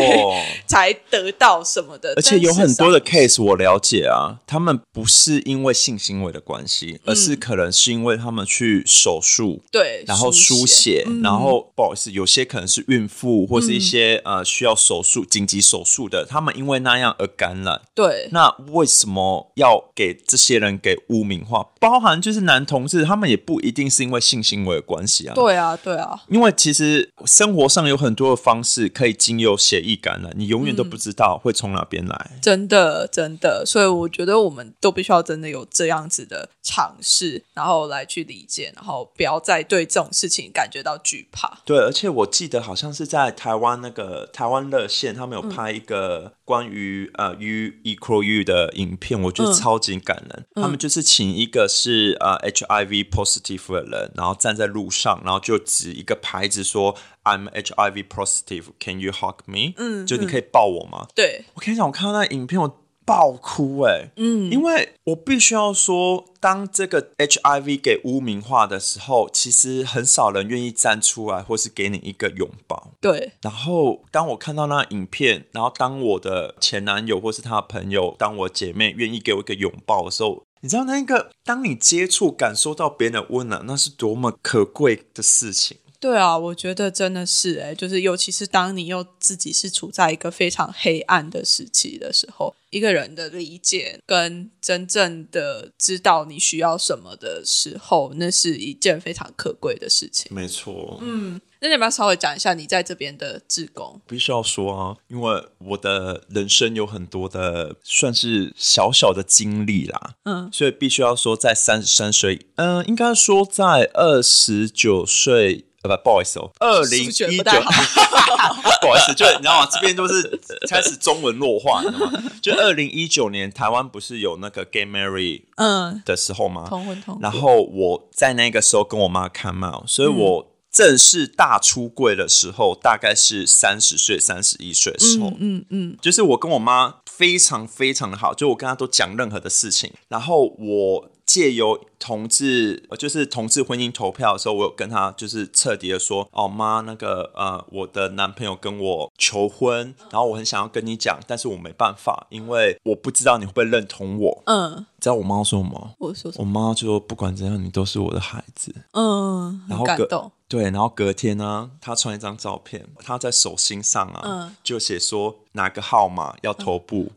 [0.67, 2.13] 才得到什么的。
[2.15, 17.81] 而且有很多的 case 我了解啊，他们不是因为性行为的关系，而是可能是因为他们去手术，上对，然后输血，嗯然后不好意思，有些可能是孕妇或是一些、呃需要手术紧急手术的，他们因为那样而感染。
[17.95, 21.67] 对那为什么要给这些人给污名化？
[21.81, 25.33] 包含就是男同志，他们也不一定是因为性行为的关系啊。
[25.35, 32.33] 对啊，对啊，因为其实生活上有很多的方式可以经由血液感染，你永远都不知道会从哪边来。
[32.43, 41.61] 真的真的，所以我觉得我们都必须要真的有这样子的尝试，然后来去理解，然后不要再对这种事情感觉到惧怕。
[41.65, 50.45] 对，而且我记得好像是在台湾那个台湾热线，他们有拍一个关于、呃 U equal U 的影片，我觉得嗯超级感人。
[50.55, 59.75] 他们就是请一个是呃 HIV positive 的人，然后站在路上，然后就指一个牌子说 I'm HIV positive，Can you hug me？
[59.77, 61.07] 嗯，就你可以抱我吗？
[61.15, 72.91] 对，我跟你讲，我看到那影片，我爆哭哎、嗯，因为我必须要说，当这个 HIV 给污名化的时候，其实很少人愿意站出来，或是给你一个拥抱。
[73.01, 85.77] 对，然后，当我看到那影片，然后当我的前男友或是他的朋友，当我姐妹愿意给我一个拥抱的时候，你知道那个，当你接触、感受到别人的温暖，那是多么可贵的事情。
[86.01, 100.33] 对啊，我觉得真的是哎、就是尤其是当你又自己是处在一个非常黑暗的时期的时候，一个人的理解跟真正的知道你需要什么的时候，那是一件非常可贵的事情。
[100.35, 104.01] 没错，嗯那你要不要稍微讲一下你在这边的志工？
[104.07, 119.69] 必须要说啊，因为我的人生有很多的算是小小的经历啦，嗯，所以必须要说，在三十三岁，嗯、应该说在二十九岁呃，不，不好意思哦，二零一九，不好意思，就你知道吗？
[119.71, 122.23] 这边都是开始中文弱化，你知道吗？
[122.41, 126.67] 就二零一九年，台湾不是有那个 gay marry 嗯，的时候吗？
[126.69, 135.33] 同婚同，然后我在那个时候跟我妈看嘛，所以我正式大出柜的时候，大概是三十岁、三十一岁的时候。
[135.41, 154.43] 嗯嗯就是我跟我妈非常非常的好，就我跟她都讲任何的事情，然后我借由同志，呃就是同志婚姻投票的时候，我有跟他就是彻底的说，哦妈，那个呃，我的男朋友跟我求婚，然后我很想要跟你讲，但是我没办法，因为我不知道你会不会认同我。
[154.47, 155.91] 嗯，知道我妈说什么？
[155.99, 156.69] 我说什我么？
[156.69, 158.75] 妈就说不管怎样，你都是我的孩子。
[158.93, 167.13] 嗯，然后隔感动，对，然后隔天呢，她传一张照片，她在手心上啊，嗯就写说哪个号码要投不，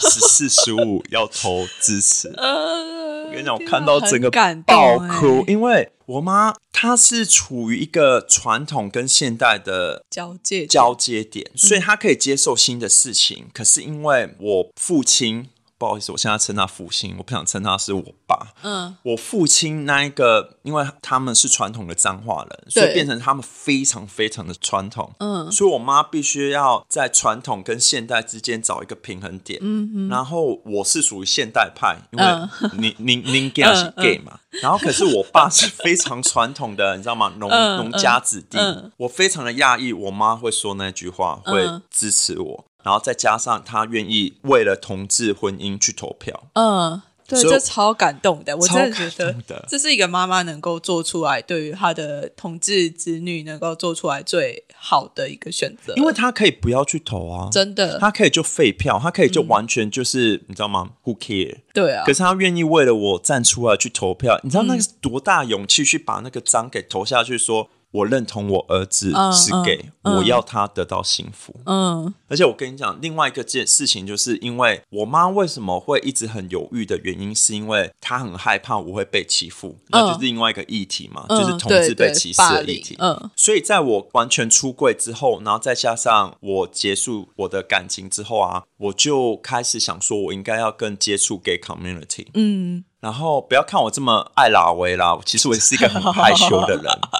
[0.00, 2.28] 十四十五要投支持。
[2.36, 2.97] 呃，
[3.28, 13.46] 我跟你讲，我看到整个爆哭，欸因为我妈她是处于一个传统跟现代的交界点交接点，所以她可以接受新的事情。
[13.52, 15.48] 可是因为我父亲，
[15.78, 18.48] 不好意思，我现在称他父亲，我不想称他是我爸。
[18.62, 18.96] 嗯。
[19.04, 25.12] 我父亲那一个，因为他们是传统的彰化人，所以变成他们非常非常的传统。
[25.18, 25.50] 嗯。
[25.52, 29.60] 所以我妈必须要在传统跟现代之间找一个平衡点。
[29.62, 32.50] 嗯然后我是属于现代派，因为嗯。
[32.72, 37.32] 您您您 gay 是 gay 嘛，然后可是我爸是非常传统的， 你知道吗？
[37.38, 38.58] 农嗯农家子弟。
[38.58, 41.82] 嗯，我非常的讶异，我妈会说那句话，会嗯。
[41.90, 46.48] 支持我，然后再加上他愿意为了同志婚姻去投票。
[46.54, 61.58] 嗯，对，这超感动的，我真的觉得这是一个妈妈能够做出来，对于她的同志子女能够做出来最好的一个选择，因为她可以不要去投啊，真的，她可以就废票，她可以就完全就是、你知道吗？Who care？
[61.74, 67.68] 对啊可，是她愿意为了我站出来去投票，你知道那个是多大勇气去把那个章给投下去说。
[67.90, 71.54] 我认同我儿子嗯是嗯 gay，、嗯我要他得到幸福。
[71.64, 82.96] 嗯而且我跟你讲，另外一个件事情，就是因为我妈为什么会一直很犹豫的原因，是因为她很害怕我会被欺负，那就是另外一个议题嘛，嗯就是同志被歧视的议题。
[82.98, 92.26] 嗯所以在我完全出柜之后，然后再加上我结束我的感情之后啊，我就开始想说，我应该要更接触 gay community。
[92.34, 96.84] 嗯，然后不要看我这么爱拉维啦，其实我也是一个很害羞的人。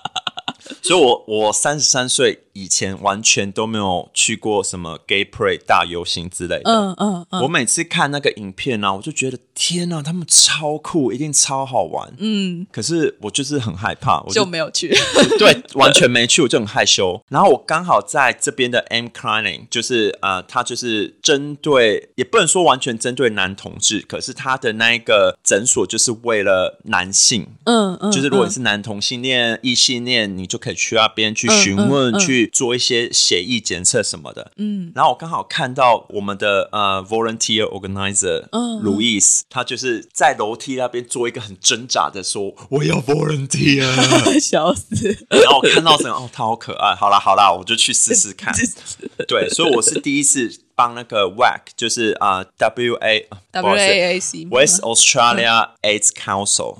[0.82, 6.62] 所以我我三十三岁以前完全都没有去过什么 gay parade 大游行之类的。
[6.64, 12.12] 嗯嗯嗯，我每次看那个影片呢、啊，我就觉得天哪，他们超酷，一定超好玩。
[12.18, 14.88] 嗯，可是我就是很害怕，我就就没有去，
[15.38, 17.22] 对完全没去，我就很害羞。
[17.28, 34.52] 然后我刚好在这边的 M Clinic，就是呃，他就是针对，也不能说完全针对男同志，可是他的那一个诊所就是为了男性，嗯嗯，就是如果你嗯是男同性恋、异性恋，你就可以去那边去嗯询问、嗯嗯去做一些血液检测什么的。
[34.56, 34.92] 嗯。
[34.94, 43.86] 然后我刚好看到我们的呃 volunteer organizer 嗯 Louis，他就是在楼梯那边做一个很挣扎的说我要 volunteer，
[44.40, 48.54] 笑死，然后我看到什么哦，他好可爱，好啦好啦，我就去试试看。
[49.28, 56.76] 对，所以我是第一次帮那个 WAC，就是啊、W A 啊不好 W A A C West Australia AIDS Council、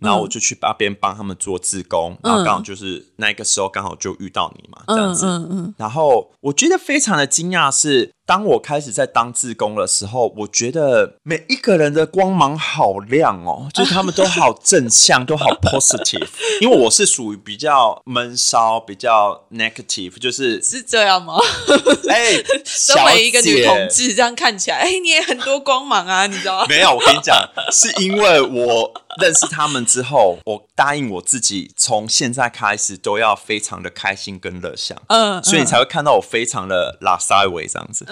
[0.00, 5.74] 然后我就去那边帮他们做志工，然后刚好就是那个时候刚好就遇到你嘛，这样嗯子。
[5.76, 16.26] 然后我觉得非常的惊讶是，当我开始在当志工的时候，我觉得每一个人的光芒好亮哦， 就是他们都好正向，都好 positive。
[16.60, 21.36] 因为我是属于比较闷骚、比较 negative，就是是这样吗？
[22.08, 22.32] 哎，
[22.64, 26.66] 身小为一个女同志，这样看起来，哎，你也很多光芒啊，你知道吗？
[26.68, 27.36] 没有，我跟你讲，
[27.72, 35.00] 是因为我 认识他们之后，我答应我自己，从现在开始都要非常的开心跟乐享。
[35.08, 38.04] 嗯，所以你才会看到我非常的拉塞维这样子。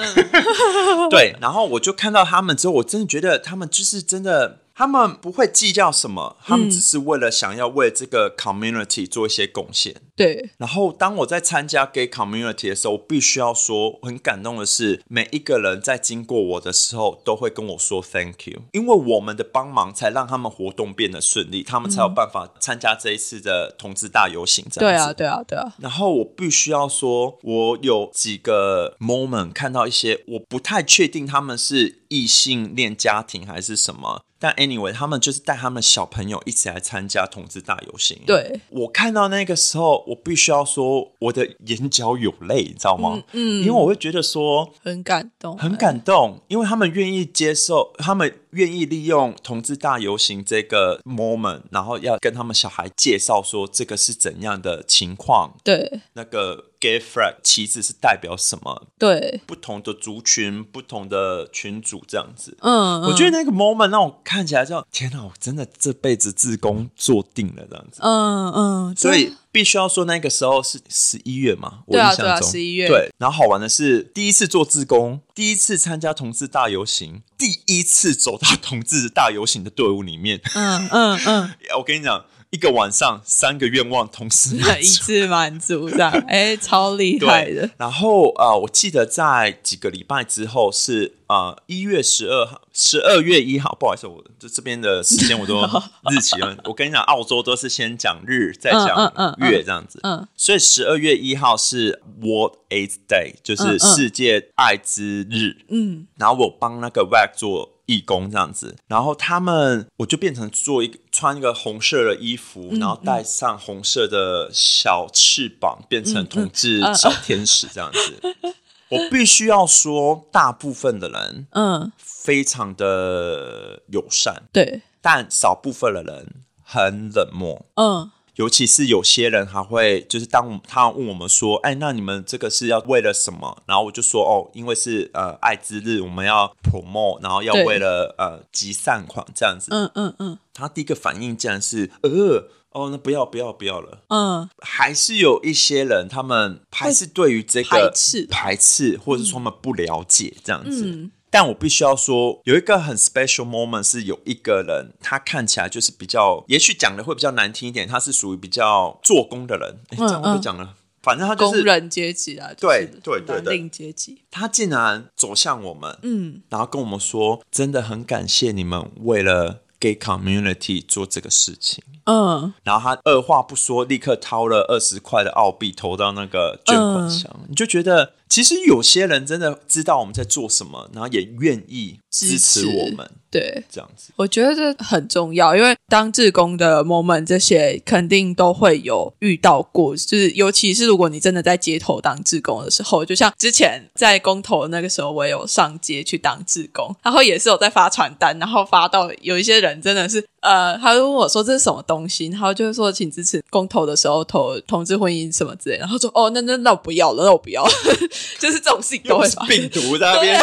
[1.10, 4.61] 对，然后我就看到他们之后，我真的觉得他们就是真的。
[4.82, 9.94] 他们不会计较什么，他们只是为了想要为这个 community 做一些贡献。
[10.16, 24.66] 对，然后，当我在参加 gay community 的时候，我必须要说，很感动的是，每一个人在经过我的时候，都会跟我说 thank you，因为我们的帮忙才让他们活动变得顺利，他们才有办法参加这一次的同志大游行。
[24.68, 38.18] 这样子，对啊，对啊，对啊，然后我必须要说，我有几个 moment 看到一些我不太确定他们是异性恋家庭还是什么，但 anyway，他们就是带他们小朋友一起来参加同志大游行。
[38.26, 43.22] 对，我看到那个时候，我必须要说，我的眼角有泪，你知道吗？
[43.30, 56.00] 嗯因为我会觉得说很感动，很感动，因为他们愿意接受，他们愿意利用同志大游行这个 moment，然后要跟他们小孩介绍说这个是怎样的情况，对。
[56.14, 62.56] 那个 gay flag 旗帜是代表什么，对，不同的族群、不同的群组这样子。
[62.60, 68.00] 嗯，我觉得那个 moment 让我看起来就天哪，我真的这辈子自宫做定了这样子。
[68.02, 73.10] 嗯嗯，所以必须要说，那个时候是十一月嘛，我印象中11月对。
[73.18, 80.40] 然后好玩的是，第一次做志工，第一次参加同志大游行，第一次走到同志大游行的队伍里面。
[80.54, 84.84] 嗯嗯嗯， 我跟你讲，一个晚上三个愿望同时满 一。
[84.84, 95.62] 次满足这样， 哎，超厉害的，，然后呃，我记得在几个礼拜之后是呃一月十二号，十二月一号，不好意思，我这这边的时间我都
[96.12, 96.54] 日期了。
[96.64, 99.98] 我跟你讲，澳洲都是先讲日，再嗯讲月这样子。
[100.02, 105.56] 嗯所以十二月一号是 World AIDS Day，就是世界艾滋日。
[105.70, 118.20] 嗯然后我帮那个 WAC 做义工这样子，然后他们我就变成做一个穿一个红色的衣服，嗯然后戴上红色的小翅膀，变成同志嗯小天使这样子。
[118.90, 126.26] 我必须要说，大部分的人嗯，非常的友善，对，但少部分的人
[126.62, 127.64] 很冷漠。
[127.76, 139.68] 嗯尤其是有些人还会，就是当他问我们说：“哎，那你们这个是要为了什么？”然后我就说：“哦，因为是呃爱之日，我们要 promote，然后要为了呃集善款这样子。
[139.70, 150.86] 嗯嗯嗯他第一个反应竟然是：“呃，哦，那不要不要不要了。”嗯，还是有一些人，他们还是对于这个排斥排斥，或者说他们不了解这样子。
[150.86, 159.78] 嗯但我必须要说，有一个很 special moment 是有一个人，他看起来就是比较，也许讲的会比较难听一点，他是属于比较做工的人。
[159.96, 160.74] 这样会不会讲了？
[161.02, 171.82] 反正他就是工人阶级啊，对对对对蓝领阶级，他竟然走向我们，嗯然后跟我们说，真的很感谢你们为了 gay community 做这个事情。
[172.04, 177.30] 嗯然后他二话不说，立刻掏了二十块的澳币投到那个捐款箱。
[177.48, 183.64] 你就觉得，其实有些人真的知道我们在做什么，然后也愿意支持我们对。
[183.70, 184.12] 这样子。
[184.16, 207.70] 我觉得这很重要，因为当志工的 moment 这些肯定都会有遇到过，就是尤其是如果你真的在街头当志工的时候，就像之前在公投那个时候，我也有上街去当志工，然后也是有在发传单，然后发到有一些人真的是呃，他就问我说这是什么东西，然后就是说请支持公投的时候投同志婚姻什么之类，然后说哦，那那那我不要了，那我不要了，
[208.38, 209.28] 就是这种事情都会。
[209.48, 210.40] 病毒在那边，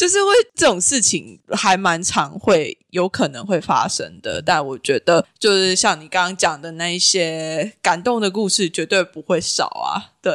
[0.00, 10.16] 就是会这种事情还蛮常会有可能会发生的，但我觉得就是像你刚刚讲的那一些感动的故事，绝对不会少啊。
[10.22, 10.34] 对，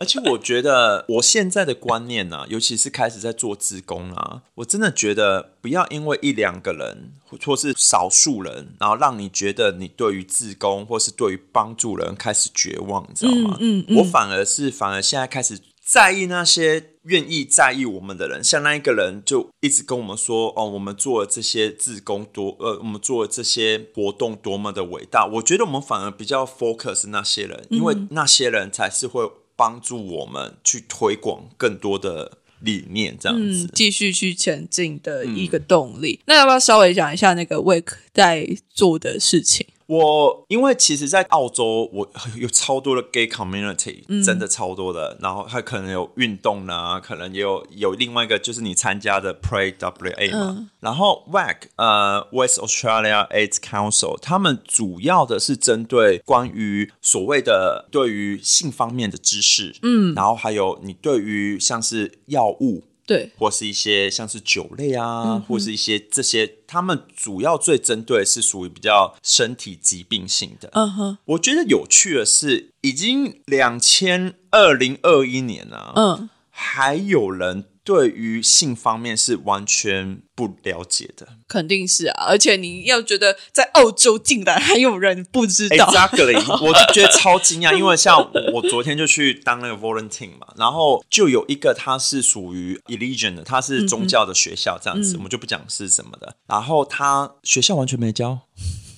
[0.00, 13.58] 而且我觉得我现在的观念呢、 尤其是开始在做自工啊，我真的觉得不要因为一两个人或或是少数人，然后让你觉得你对于自工或是对于帮助人开始绝望，你知道吗？
[13.60, 25.26] 嗯嗯我反而是反而现在开始在意那些愿意在意我们的人，像那一个人就一直跟我们说，哦，我们做了这些自工多，呃，我们做了这些活动多么的伟大。
[25.26, 33.64] 我觉得我们反而比较 focus 那些人，因为那些人才是会帮助我们去推广更多的理念，这样子。
[33.64, 36.20] 嗯，继续去前进的一个动力。
[36.26, 39.66] 那要不要稍微讲一下那个 Wake 在做的事情？
[39.86, 45.16] 我因为其实，在澳洲，我有超多的 gay community，、真的超多的。
[45.20, 50.70] 然后还可能有运动啊，可能也有有另外一个就是你参加的 Pray WA 嘛。
[50.80, 62.84] 然后 WAC 呃 West Australia AIDS Council，他们主要的是针对关于所谓的对于性方面的知识，嗯，然后还有你对于像是药物。
[63.06, 70.70] 对，或是一些像是酒类啊，或是一些这些，他们主要最针对的是属于比较身体疾病性的。
[70.72, 81.28] 嗯哼，我觉得有趣的是，已经两千二零二一年啊，嗯，还有人对于性方面是完全不了解的。
[81.46, 82.24] 肯定是啊。
[82.26, 88.18] 而且你要觉得在澳洲竟然还有人不知道，Exactly， 我就觉得超惊讶，因为像
[88.54, 98.40] 我昨天就去当那个 volunteer 嘛，然后就有一个他是属于 religion 的，他是宗教的学校这样子，我们就不讲是什么的，然后他学校完全没教。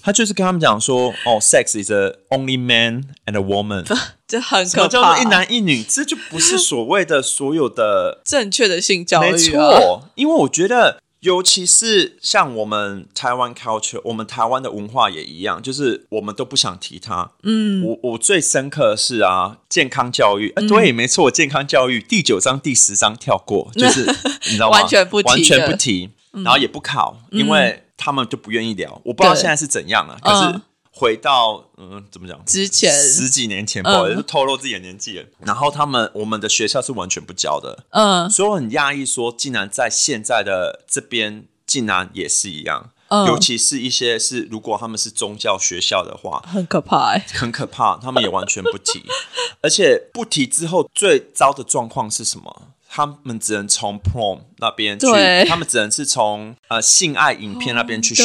[0.07, 3.85] 他就是跟他们讲说，哦，sex is a only man and a woman，
[4.29, 4.87] 这很可怕。
[4.87, 5.83] 叫做一男一女？
[5.83, 17.33] 这就不是所谓的所有的 正确的性教育、啊，没错，因为我觉得，尤其是像我们台湾 culture，我们台湾的文化也一样，就是我们都不想提它。
[17.43, 24.05] 嗯，我我最深刻的是啊，健康教育，对，没错，健康教育第九章、第十章跳过，就是
[24.47, 24.79] 你知道吗？
[24.79, 26.11] 完全不提完全不提。
[26.45, 29.01] 然后也不考，因为他们就不愿意聊。
[29.05, 32.43] 我不知道现在是怎样了，可是嗯回到嗯，怎么讲？
[32.47, 35.27] 之前十几年前，不好意思，嗯透露自己的年纪了。
[35.41, 42.91] 然后他们我们的学校是完全不教的，嗯所以我很讶异，说竟然在现在的这边竟然也是一样。
[43.09, 49.05] 嗯尤其是一些是如果他们是宗教学校的话，很可怕哎、很可怕，他们也完全不提，
[49.61, 52.63] 而且不提之后最糟的状况是什么？
[52.97, 55.07] 他们只能从 prom 那边去，
[55.47, 58.25] 他们只能是从呃性爱影片那边去学。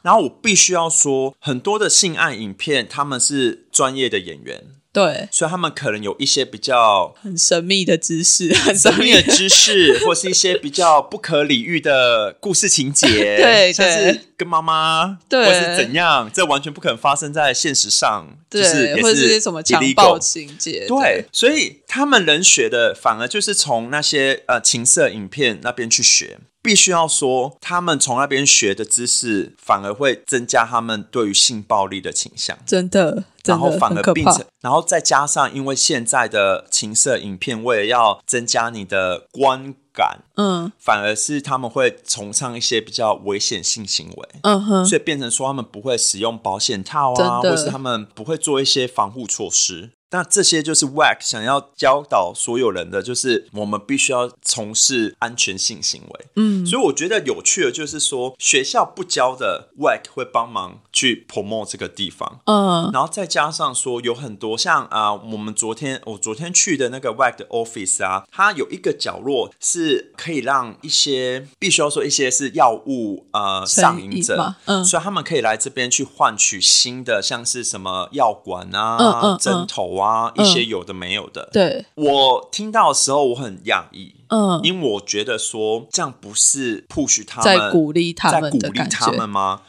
[0.00, 4.64] 然后我必须要说，很多的性爱影片他们是专业的演员，
[4.94, 13.08] 对，所以他们可能有一些比较很神秘的知识， 很神秘的知识，或是一些比较不可理喻的故事情节，
[13.42, 15.44] 对像是跟妈妈，对。
[15.44, 26.38] 或是怎样，这完全不可能发生在现实上，就是或者是什么强暴情节，对，所以他们能学的反而就是从那些呃情色影片那边去学。
[26.64, 32.56] 必须要说，他们从那边学的知识，反而会增加他们对于性暴力的倾向。
[32.64, 40.72] 真的，然真后反而变成，，然后再加上，因为现在的情色影片，为了要增加你的观感，嗯。
[40.78, 49.90] 反而是他们会崇尚一些比较危险性行为，嗯哼，所以变成说他们不会使用保险套啊，或是他们不会做一些防护措施。
[50.14, 56.26] 那这些就是 WAC 想要教导所有人的，就是我们必须要从事安全性行为。
[56.36, 62.40] 嗯，所以我觉得有趣的就是说，学校不教的 WAC 会帮忙去 promote 这个地方。
[62.44, 80.03] 嗯然后再加上说，有很多像啊、我们昨天我昨天去的那个 WAC 的 office 啊，它有一个角落是可以让一些必须要说一些是药物呃上瘾者，嗯所以他们可以来这边去换取新的，像是什么药管啊、嗯嗯嗯针头啊，
[80.36, 81.48] 嗯一些有的没有的。
[81.52, 89.62] 对，我听到的时候我很讶异，嗯，因为我觉得说这样不是 push 他们在鼓励他在们鼓励他们吗？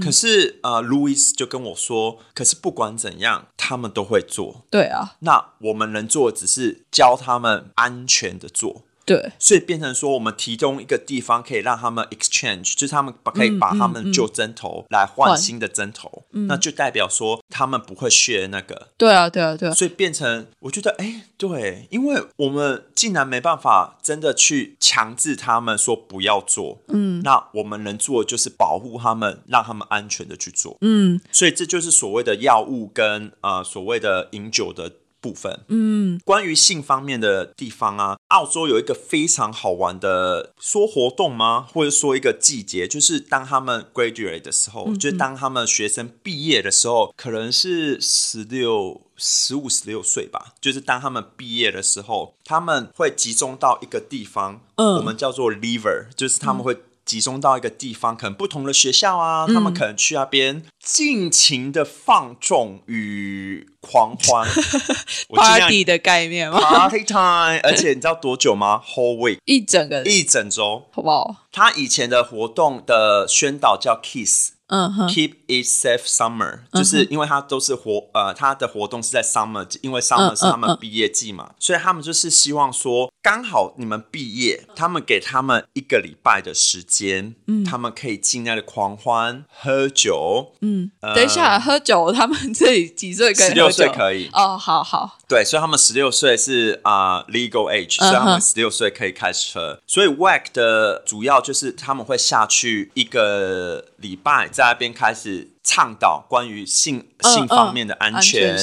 [0.00, 4.62] 可是呃，Louis 就跟我说，可是不管怎样，他们都会做。
[4.70, 31.20] 对啊，那我们能做的只是教他们安全的做，对，所以变成说，我们提供一个地方可以让他们 exchange，就是他们把可以把他们旧针头来换换新的针头，那就代表说他们不会 share 那个，对啊，对啊，对啊，所以变成我觉得，哎，对，因为我们竟然没办法真的去强制他们说不要做，嗯，那我们能做的就是保护他们，让他们安全的去做，嗯。
[31.32, 35.60] 所以这就是所谓的药物跟呃所谓的饮酒的部分。
[35.68, 41.66] 嗯，关于性方面的地方啊，澳洲有一个非常好玩的说活动吗？
[41.72, 49.02] 或者说一个季节，就是当他们 graduate 的时候，就是当他们学生毕业的时候，可能是十六。
[49.22, 56.74] 十五、十六岁吧，就是当他们毕业的时候，他们会集中到一个地方，嗯我们叫做 lever，就是他们会
[57.10, 64.46] 集中到一个地方，可能不同的学校啊，他们可能去那边尽情的放纵与狂欢，
[65.34, 70.86] party 的概念吗？Party time， 而且你知道多久吗？Whole week，一整个，一整周。
[70.92, 71.34] 好不好？
[71.50, 74.52] 他以前的活动的宣导叫 Kiss。
[74.70, 93.70] 嗯哼，Keep it safe summer，、就是因为他都是活呃，他的活动是在 summer，因为 summer 嗯是他们毕业季嘛，所以他们就是希望说，刚好你们毕业，他们给他们一个礼拜的时间，嗯，他们可以尽量的狂欢、喝酒，嗯，呃等一下，喝酒，他们这里几岁可以十六？
[93.70, 99.80] 岁可以，哦，好好，对，所以他们十六岁是啊、legal age，所以他们十六岁可以开始喝。
[99.86, 108.56] 所以 WAC 的主要就是他们会下去一个礼拜，在那边开始倡导关于性、嗯性方面的安安全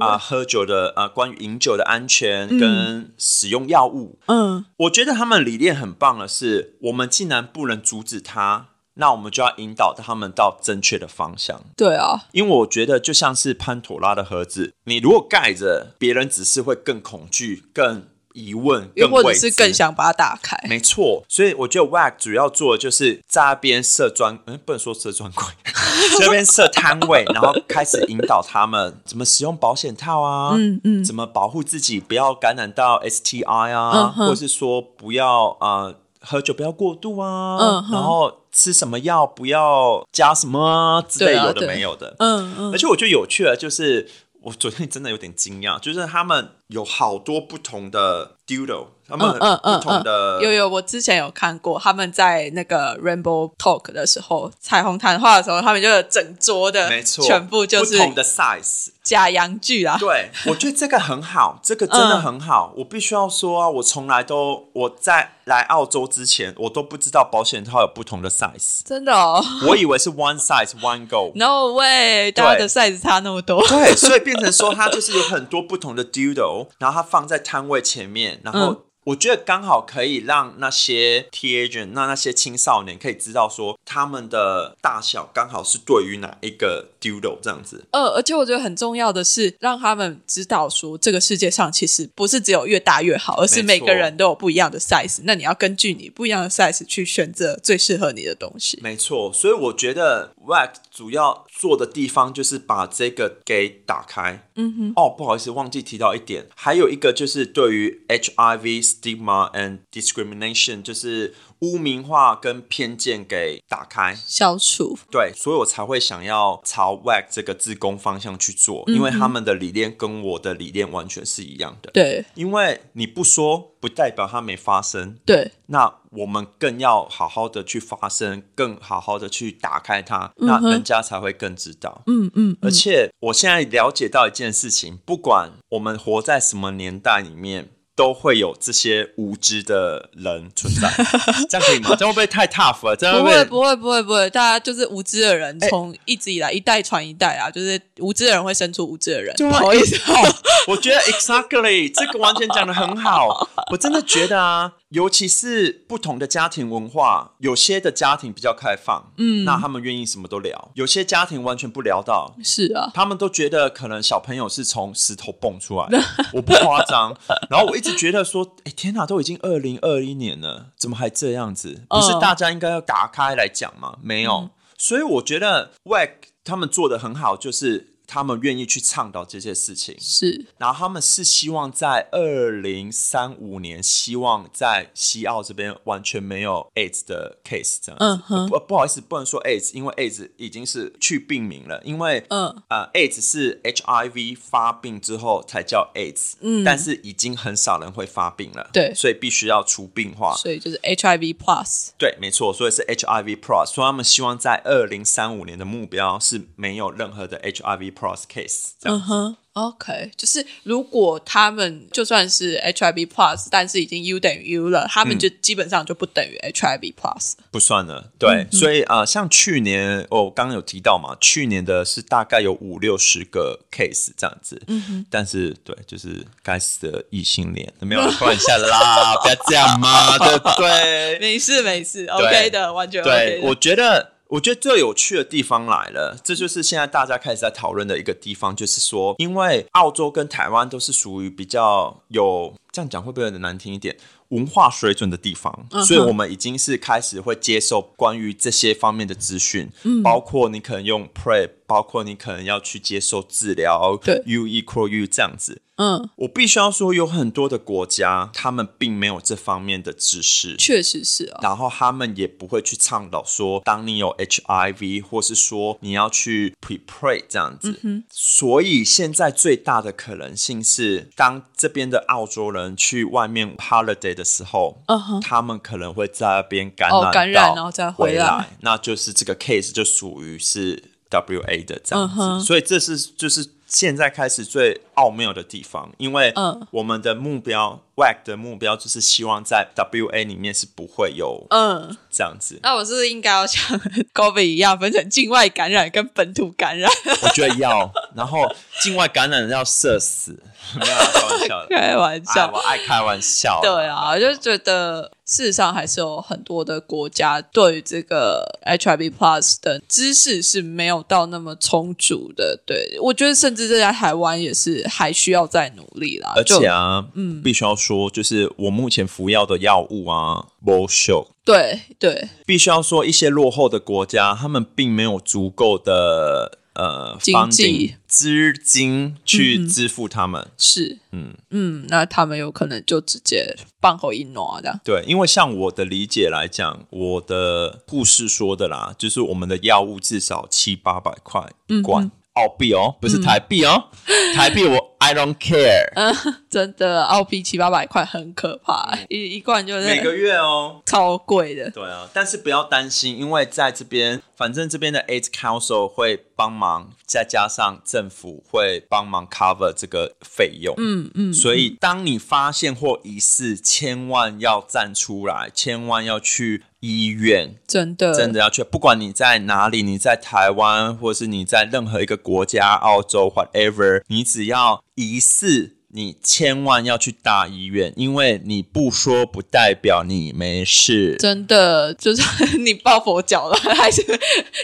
[0.00, 4.18] 啊、喝酒的呃，关于饮酒的安全跟使用药物。
[4.26, 11.62] 嗯我觉得他们理念很棒的是，我们既然不能阻止他，那我们就要引导他们到正确的方向。
[11.74, 19.72] 对啊，因为我觉得就像是潘妥拉的盒子，你如果盖着，别人只是会更恐惧、更疑问、又或者是更。
[19.72, 20.54] 想把它打开。
[20.68, 25.46] 没错，所以我觉得 WAC 主要做的就是在那边设专，嗯，不能说设专柜，
[26.20, 31.02] 这边设摊位， 然后开始引导他们怎么使用保险套啊，嗯嗯。
[31.02, 42.72] 怎么保护自己不要感染到 STI 啊，或是说不要呃喝酒不要过度啊，嗯然后吃什么药不要加什么啊之类有的没有的，嗯嗯。
[42.72, 44.08] 而且我觉得有趣的就是，
[44.42, 58.88] 我昨天真的有点惊讶，就是他们有好多不同的 doodle，他们嗯嗯嗯不同的、有有，我之前有看过他们在那个 Rainbow Talk 的时候，彩虹谈话的时候，他们就有整桌的，没错，全部就是不同的 size。
[59.02, 59.96] 假洋剧啊。
[59.98, 62.72] 对，我觉得这个很好， 这个真的很好。
[62.76, 71.32] 我必须要说啊，我从来都我在来澳洲之前，我都不知道保险套有不同的 size，真的哦 我以为是 one size one go。
[71.34, 73.66] ，No way，大家的 size 差那么多。
[73.66, 78.60] 对，所以变成说它就是有很多不同的 doodle，然后它放在摊位前面，然后。
[78.60, 87.84] 嗯我觉得刚好可以让那些 teenager，那那些青少年可以知道说他们的大小刚好是对于哪一个 doodle 这样子。
[87.90, 95.20] 呃，而且我觉得很重要的是，让他们知道说，这个世界上其实不是只有越大越好，而是每个人都有不一样的 size。
[95.24, 98.78] 那你要根据你不一样的 size 去选择最适合你的东西。
[98.82, 104.48] 没错，所以我觉得 WAC 主要做的地方就是把这个给打开。
[104.54, 104.92] 嗯哼。
[104.94, 114.16] 哦，不好意思，忘记提到一点，还有一个就是对于 HIV stigma and discrimination，就是污名化跟偏见给打开。
[114.26, 121.90] 消除，对，所以我才会想要朝 WAG 这个自工方向去做，因为他们的理念跟我的理念完全是一样的。
[121.92, 125.18] 对因为你不说，不代表它没发生。
[125.24, 132.02] 对，那我们更要好好的去发声，更好好的去打开它，嗯那人家才会更知道。
[132.06, 132.56] 嗯嗯。
[132.60, 137.70] 而且我现在了解到一件事情，不管我们活在什么年代里面。
[137.94, 140.90] 都会有这些无知的人存在，
[141.48, 141.94] 这样可以吗？
[141.96, 142.96] 这样会不会太 tough 了？
[142.96, 149.34] 这样不会会不会不会不会，大家就是无知的人，哎从一直以来一代传一代啊，就是无知的人会生出无知的人。
[149.36, 150.34] 对不好意思，哦，
[150.68, 153.48] 我觉得 exactly 这个完全讲的很好。
[153.70, 165.98] 我真的觉得啊，尤其是不同的家庭文化，有些的家庭比较开放，嗯，那他们愿意什么都聊；有些家庭完全不聊到，是啊，他们都觉得可能小朋友是从石头蹦出来的，
[166.34, 167.16] 我不夸张。
[167.48, 171.86] 然后我一直觉得说，哎，天哪，都已经二零二一年了，怎么还这样子？
[171.88, 173.96] 不是嗯大家应该要打开来讲吗？
[174.02, 176.10] 没有，所以我觉得 WAC
[176.44, 179.96] 他们做的很好，就是他们愿意去倡导这些事情。
[179.98, 188.04] 是然后他们是希望在二零三五年，希望在西澳这边完全没有 AIDS 的 case 这样子。
[188.04, 191.80] 嗯哼不不好意思，不能说 AIDS，因为 AIDS 已经是去病名了。
[191.84, 200.34] 因为嗯呃，AIDS 是 HIV 发病之后才叫 AIDS，嗯，但是已经很少人会发病了，对所以必须要除病化。
[200.36, 201.90] 所以就是 HIV plus。
[201.96, 217.44] 对，没错，所以是 HIV Plus，所以他们希望在二零三五年的目标是没有任何的 HIV Plus case 这样哼，OK，就是如果他们就算是 HIV plus，但是已经 U 等于 U 了，他们就基本上就不等于 HIV plus 了。
[217.50, 231.18] 不算了，对，所以呃，像去年我刚刚有提到嘛，去年的是大概有五六十个 case 这样子，嗯但是对，就是该死的异性恋，没有开玩笑的啦， 不要这样嘛，对不对？
[231.20, 234.11] 没事没事，OK 的，完全 OK 对，我觉得。
[234.32, 243.94] 我觉得最有趣的地方来了，这就是现在大家开始在讨论的一个地方，就是说，因为澳洲跟台湾都是属于比较有这样讲会不会有点难听一点？
[244.28, 255.62] 文化水准的地方，嗯所以我们已经是开始会接受关于这些方面的资讯，嗯包括你可能用 PrEP，包括你可能要去接受治疗，对，U equal U 这样子。
[255.76, 261.40] 嗯，我必须要说，有很多的国家，他们并没有这方面的知识，确实是啊。
[261.42, 268.04] 然后他们也不会去倡导说，当你有 HIV，或是说你要去 prepare 这样子。
[268.10, 275.20] 所以现在最大的可能性是，当这边的澳洲人去外面 holiday 的时候，嗯哼。
[275.22, 278.50] 他们可能会在那边感染哦感染然后再回回来。
[278.60, 282.44] 那就是这个 case 就属于是 WA 的这样子。
[282.44, 292.58] 所以这是就是现在开始最奥妙的地方，因为嗯我们的目标、WAC 的目标就是希望在 WA 里面是不会有嗯，这样子。
[292.62, 293.78] 那我是不是应该要像
[294.12, 296.90] COVID 一样分成境外感染跟本土感染？
[297.22, 298.46] 我觉得要，然后
[298.82, 300.32] 境外感染要射死，
[300.78, 301.68] 没有啦开玩笑的。
[301.70, 302.58] 开玩哎笑我。
[302.58, 303.60] 爱开玩笑。
[303.62, 312.60] 对啊，我就觉得事实上还是有很多的国家对于这个 HIV plus 的知识是没有到那么充足的。
[312.66, 316.32] 对我觉得，甚至这在台湾也是还需要再努力啦。
[316.36, 330.48] 而且啊，嗯，必须要说，就是我目前服药的药物啊 b u l s h o 对对必须要说，一些落后的国家，他们并没有足够的呃经济资金去支付他们。
[330.56, 334.80] 是，嗯嗯，那他们有可能就直接放后一挪这样。
[334.84, 342.10] 对，因为像我的理解来讲，我的护士说的啦，就是我们的药物至少七八百块一罐。
[342.34, 343.90] 澳币哦，不是台币哦，
[344.34, 345.92] 台币我 I I don't care。
[345.94, 346.14] 嗯，
[346.48, 351.70] 真的，澳币七八百块很可怕，一一罐就是每个月哦，超贵的。
[351.70, 360.74] 对啊，但是不要担心，因为在这边，反正这边的 AIDS Council 会帮忙，再加上政府会帮忙 cover 这个费用。
[360.78, 368.64] 嗯嗯，所以当你发现或疑似，千万要站出来，千万要去医院，真的真的要去。
[368.64, 375.76] 不管你在哪里，你在台湾，或是你在任何一个国家，澳洲 whatever，你只要疑似。
[375.94, 381.16] 你千万要去大医院，因为你不说不代表你没事。
[381.18, 384.02] 真的，就是你抱佛脚了，还是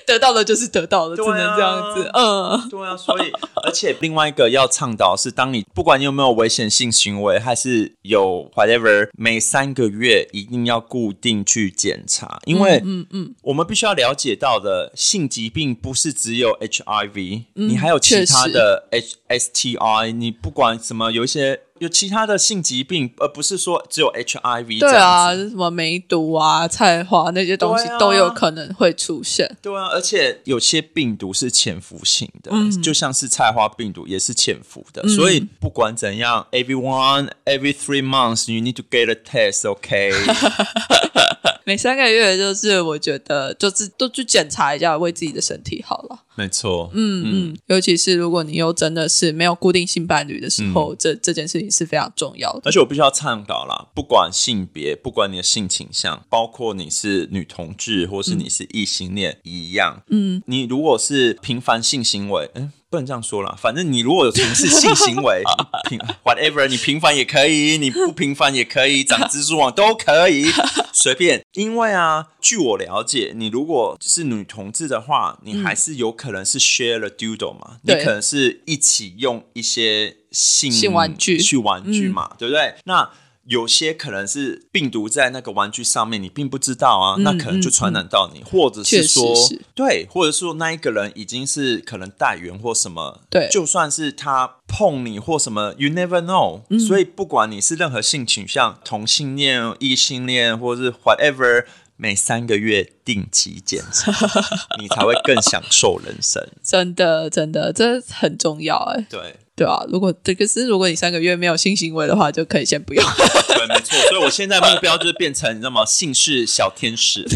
[0.07, 2.11] 得到的，就是得到的，只能这样子。
[2.15, 2.97] 嗯，对啊。
[2.97, 3.31] 所以，
[3.63, 18.89] 而且另外一个要倡导是，当你不管你有没有危险性行为，还是有 whatever，每三个月一定要固定去检查，因为嗯嗯，我们必须要了解到的性疾病不是只有 HIV，你还有其他的
[19.29, 21.13] HSTI，你不管什么。
[21.19, 24.81] 有一些有其他的性疾病，而不是说只有 HIV。
[24.81, 29.57] 对啊，什么梅毒啊、菜花那些东西都有可能会出现。
[29.63, 32.53] 对啊，而且有些病毒是潜伏性的，
[32.83, 35.07] 就像是菜花病毒也是潜伏的。
[35.09, 40.13] 所以不管怎样，everyone every three months you need to get a test，OK？
[41.65, 46.21] 每三个月就是我觉得就是都去检查一下，为自己的身体好了。
[46.35, 52.63] 没错，嗯嗯，尤其是如果你又真的是没有固定性伴侣的时候，这这件事情是非常重要的。
[52.65, 62.73] 而且我必须要倡导啦，不管性别，不管你的性倾向，包括你是女同志或是你是异性恋一样，嗯，你如果是频繁性行为，嗯。
[62.91, 65.43] 不能这样说了，反正你如果有从事性行为，
[65.91, 70.47] 平 whatever，你平凡也可以，你不平凡也可以，长蜘蛛网都可以，
[70.93, 71.43] 随便。
[71.53, 82.77] 因为啊，据我了解，你如果是女同志的话，你还是有可能是 share the doodle 嘛，你可能是一起用一些性性玩具去玩具嘛，对不对？
[82.85, 83.11] 那。
[83.49, 89.35] 有些可能是病毒在那个玩具上面，你并不知道啊，那可能就传染到你，或者是说，
[89.75, 96.61] 对，或者是说那一个人已经是可能带源或什么，对，就算是他碰你或什么，you never know。
[96.87, 101.65] 所以不管你是任何性倾向，同性恋、异性恋，或者是 whatever，
[101.97, 104.13] 每三个月定期检查，
[104.79, 106.47] 你才会更享受人生。
[106.63, 109.07] 真的，真的，这很重要哎。
[109.09, 109.37] 对。
[109.59, 113.05] 对啊，如果这个是如果你三个月没有性行为的话，就可以先不用。
[113.49, 113.99] 对，没错。
[114.09, 115.85] 所以我现在目标就是变成你知道吗？
[115.85, 117.27] 姓氏小天使，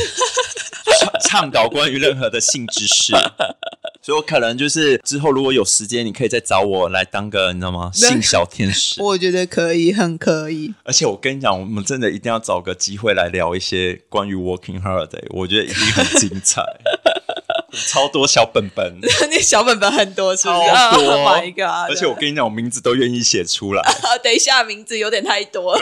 [1.25, 3.13] 倡导关于任何的性知识。
[4.05, 7.91] 所以我可能就是之后如果有时间，你可以再找我来当个你知道吗？
[7.93, 9.03] 性小天使。
[9.03, 10.73] 我觉得可以，很可以。
[10.85, 16.63] 而且我跟你讲，我们真的一定要找个机会来聊一些关于 Working Holiday，我觉得一定很精彩。
[17.89, 18.99] 超多小本本，
[19.31, 20.61] 那小本本很多，超
[20.93, 21.67] 多，买一个。
[21.69, 23.83] 而且我跟你讲，我名字都愿意写出来。
[24.23, 25.81] 等一下，名字有点太多。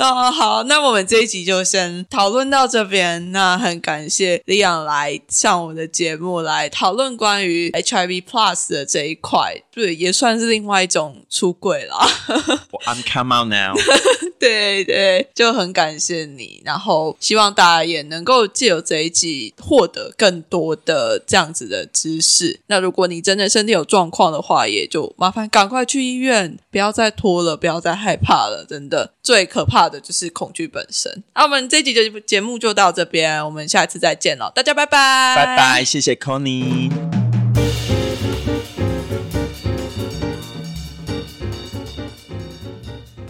[0.00, 3.32] 哦，好，那我们这一集就先讨论到这边。
[3.32, 11.96] 那很感谢李阳来上我们的节目来讨论关于 HIV Plus 的这一块，对，也算是另外一种出轨了。
[12.86, 13.74] I'm come out now。
[14.40, 22.58] 对对，就很感谢你，然后希望大家也能够借由这一集获得更多的这样子的知识。
[22.68, 28.64] 那如果你真的身体有状况的话，也就麻烦赶快去医院，不要再拖了，不要再害怕了。
[28.66, 31.22] 真的，最可怕的就是恐惧本身。
[31.36, 36.90] 那我们这集的节目就到这边，我们下次再见了，大家拜拜，拜拜，谢谢 Conny。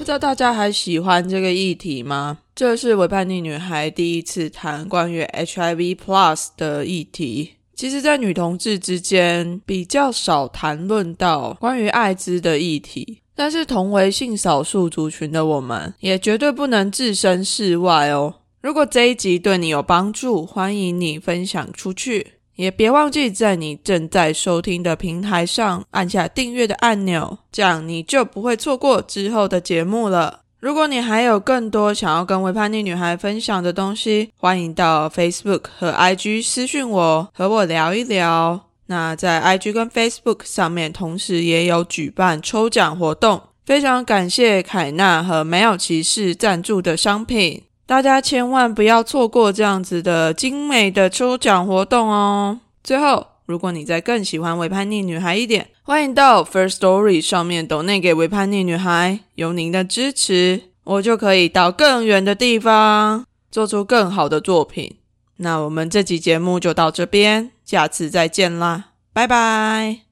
[0.02, 2.38] 知道大家还喜欢这个议题吗？
[2.54, 7.56] 这是维叛逆女孩第一次谈关于 HIV Plus 的议题。
[7.76, 18.34] 其实，在女同志之间比较少谈论到关于艾滋的议题，但是同为性少数族群的我们，也绝对不能置身事外哦。
[18.60, 22.32] 如果这一集对你有帮助，欢迎你分享出去。
[22.56, 30.40] 也别忘记在你正在收听的平台上按下订阅的按钮，这样你就不会错过之后的节目了。
[30.58, 38.69] 如果你还有更多想要跟微叛逆女孩分享的东西，欢迎到 Facebook 和 IG 私讯我，和我聊一聊。
[38.90, 43.40] 那在 IG 跟 Facebook 上面，同时也有举办抽奖活动。
[43.64, 47.62] 非常感谢凯纳和没有骑士赞助的商品。
[47.86, 52.58] 大家千万不要错过这样子的精美的抽奖活动哦！
[52.82, 64.96] 最后，如果你再更喜欢微叛逆女孩一点，欢迎到 First Story 上面抖内给微叛逆女孩，有您的支持，我就可以到更远的地方，做出更好的作品。
[65.42, 70.09] 那我们这集节目就到这边，下次再见啦，拜拜。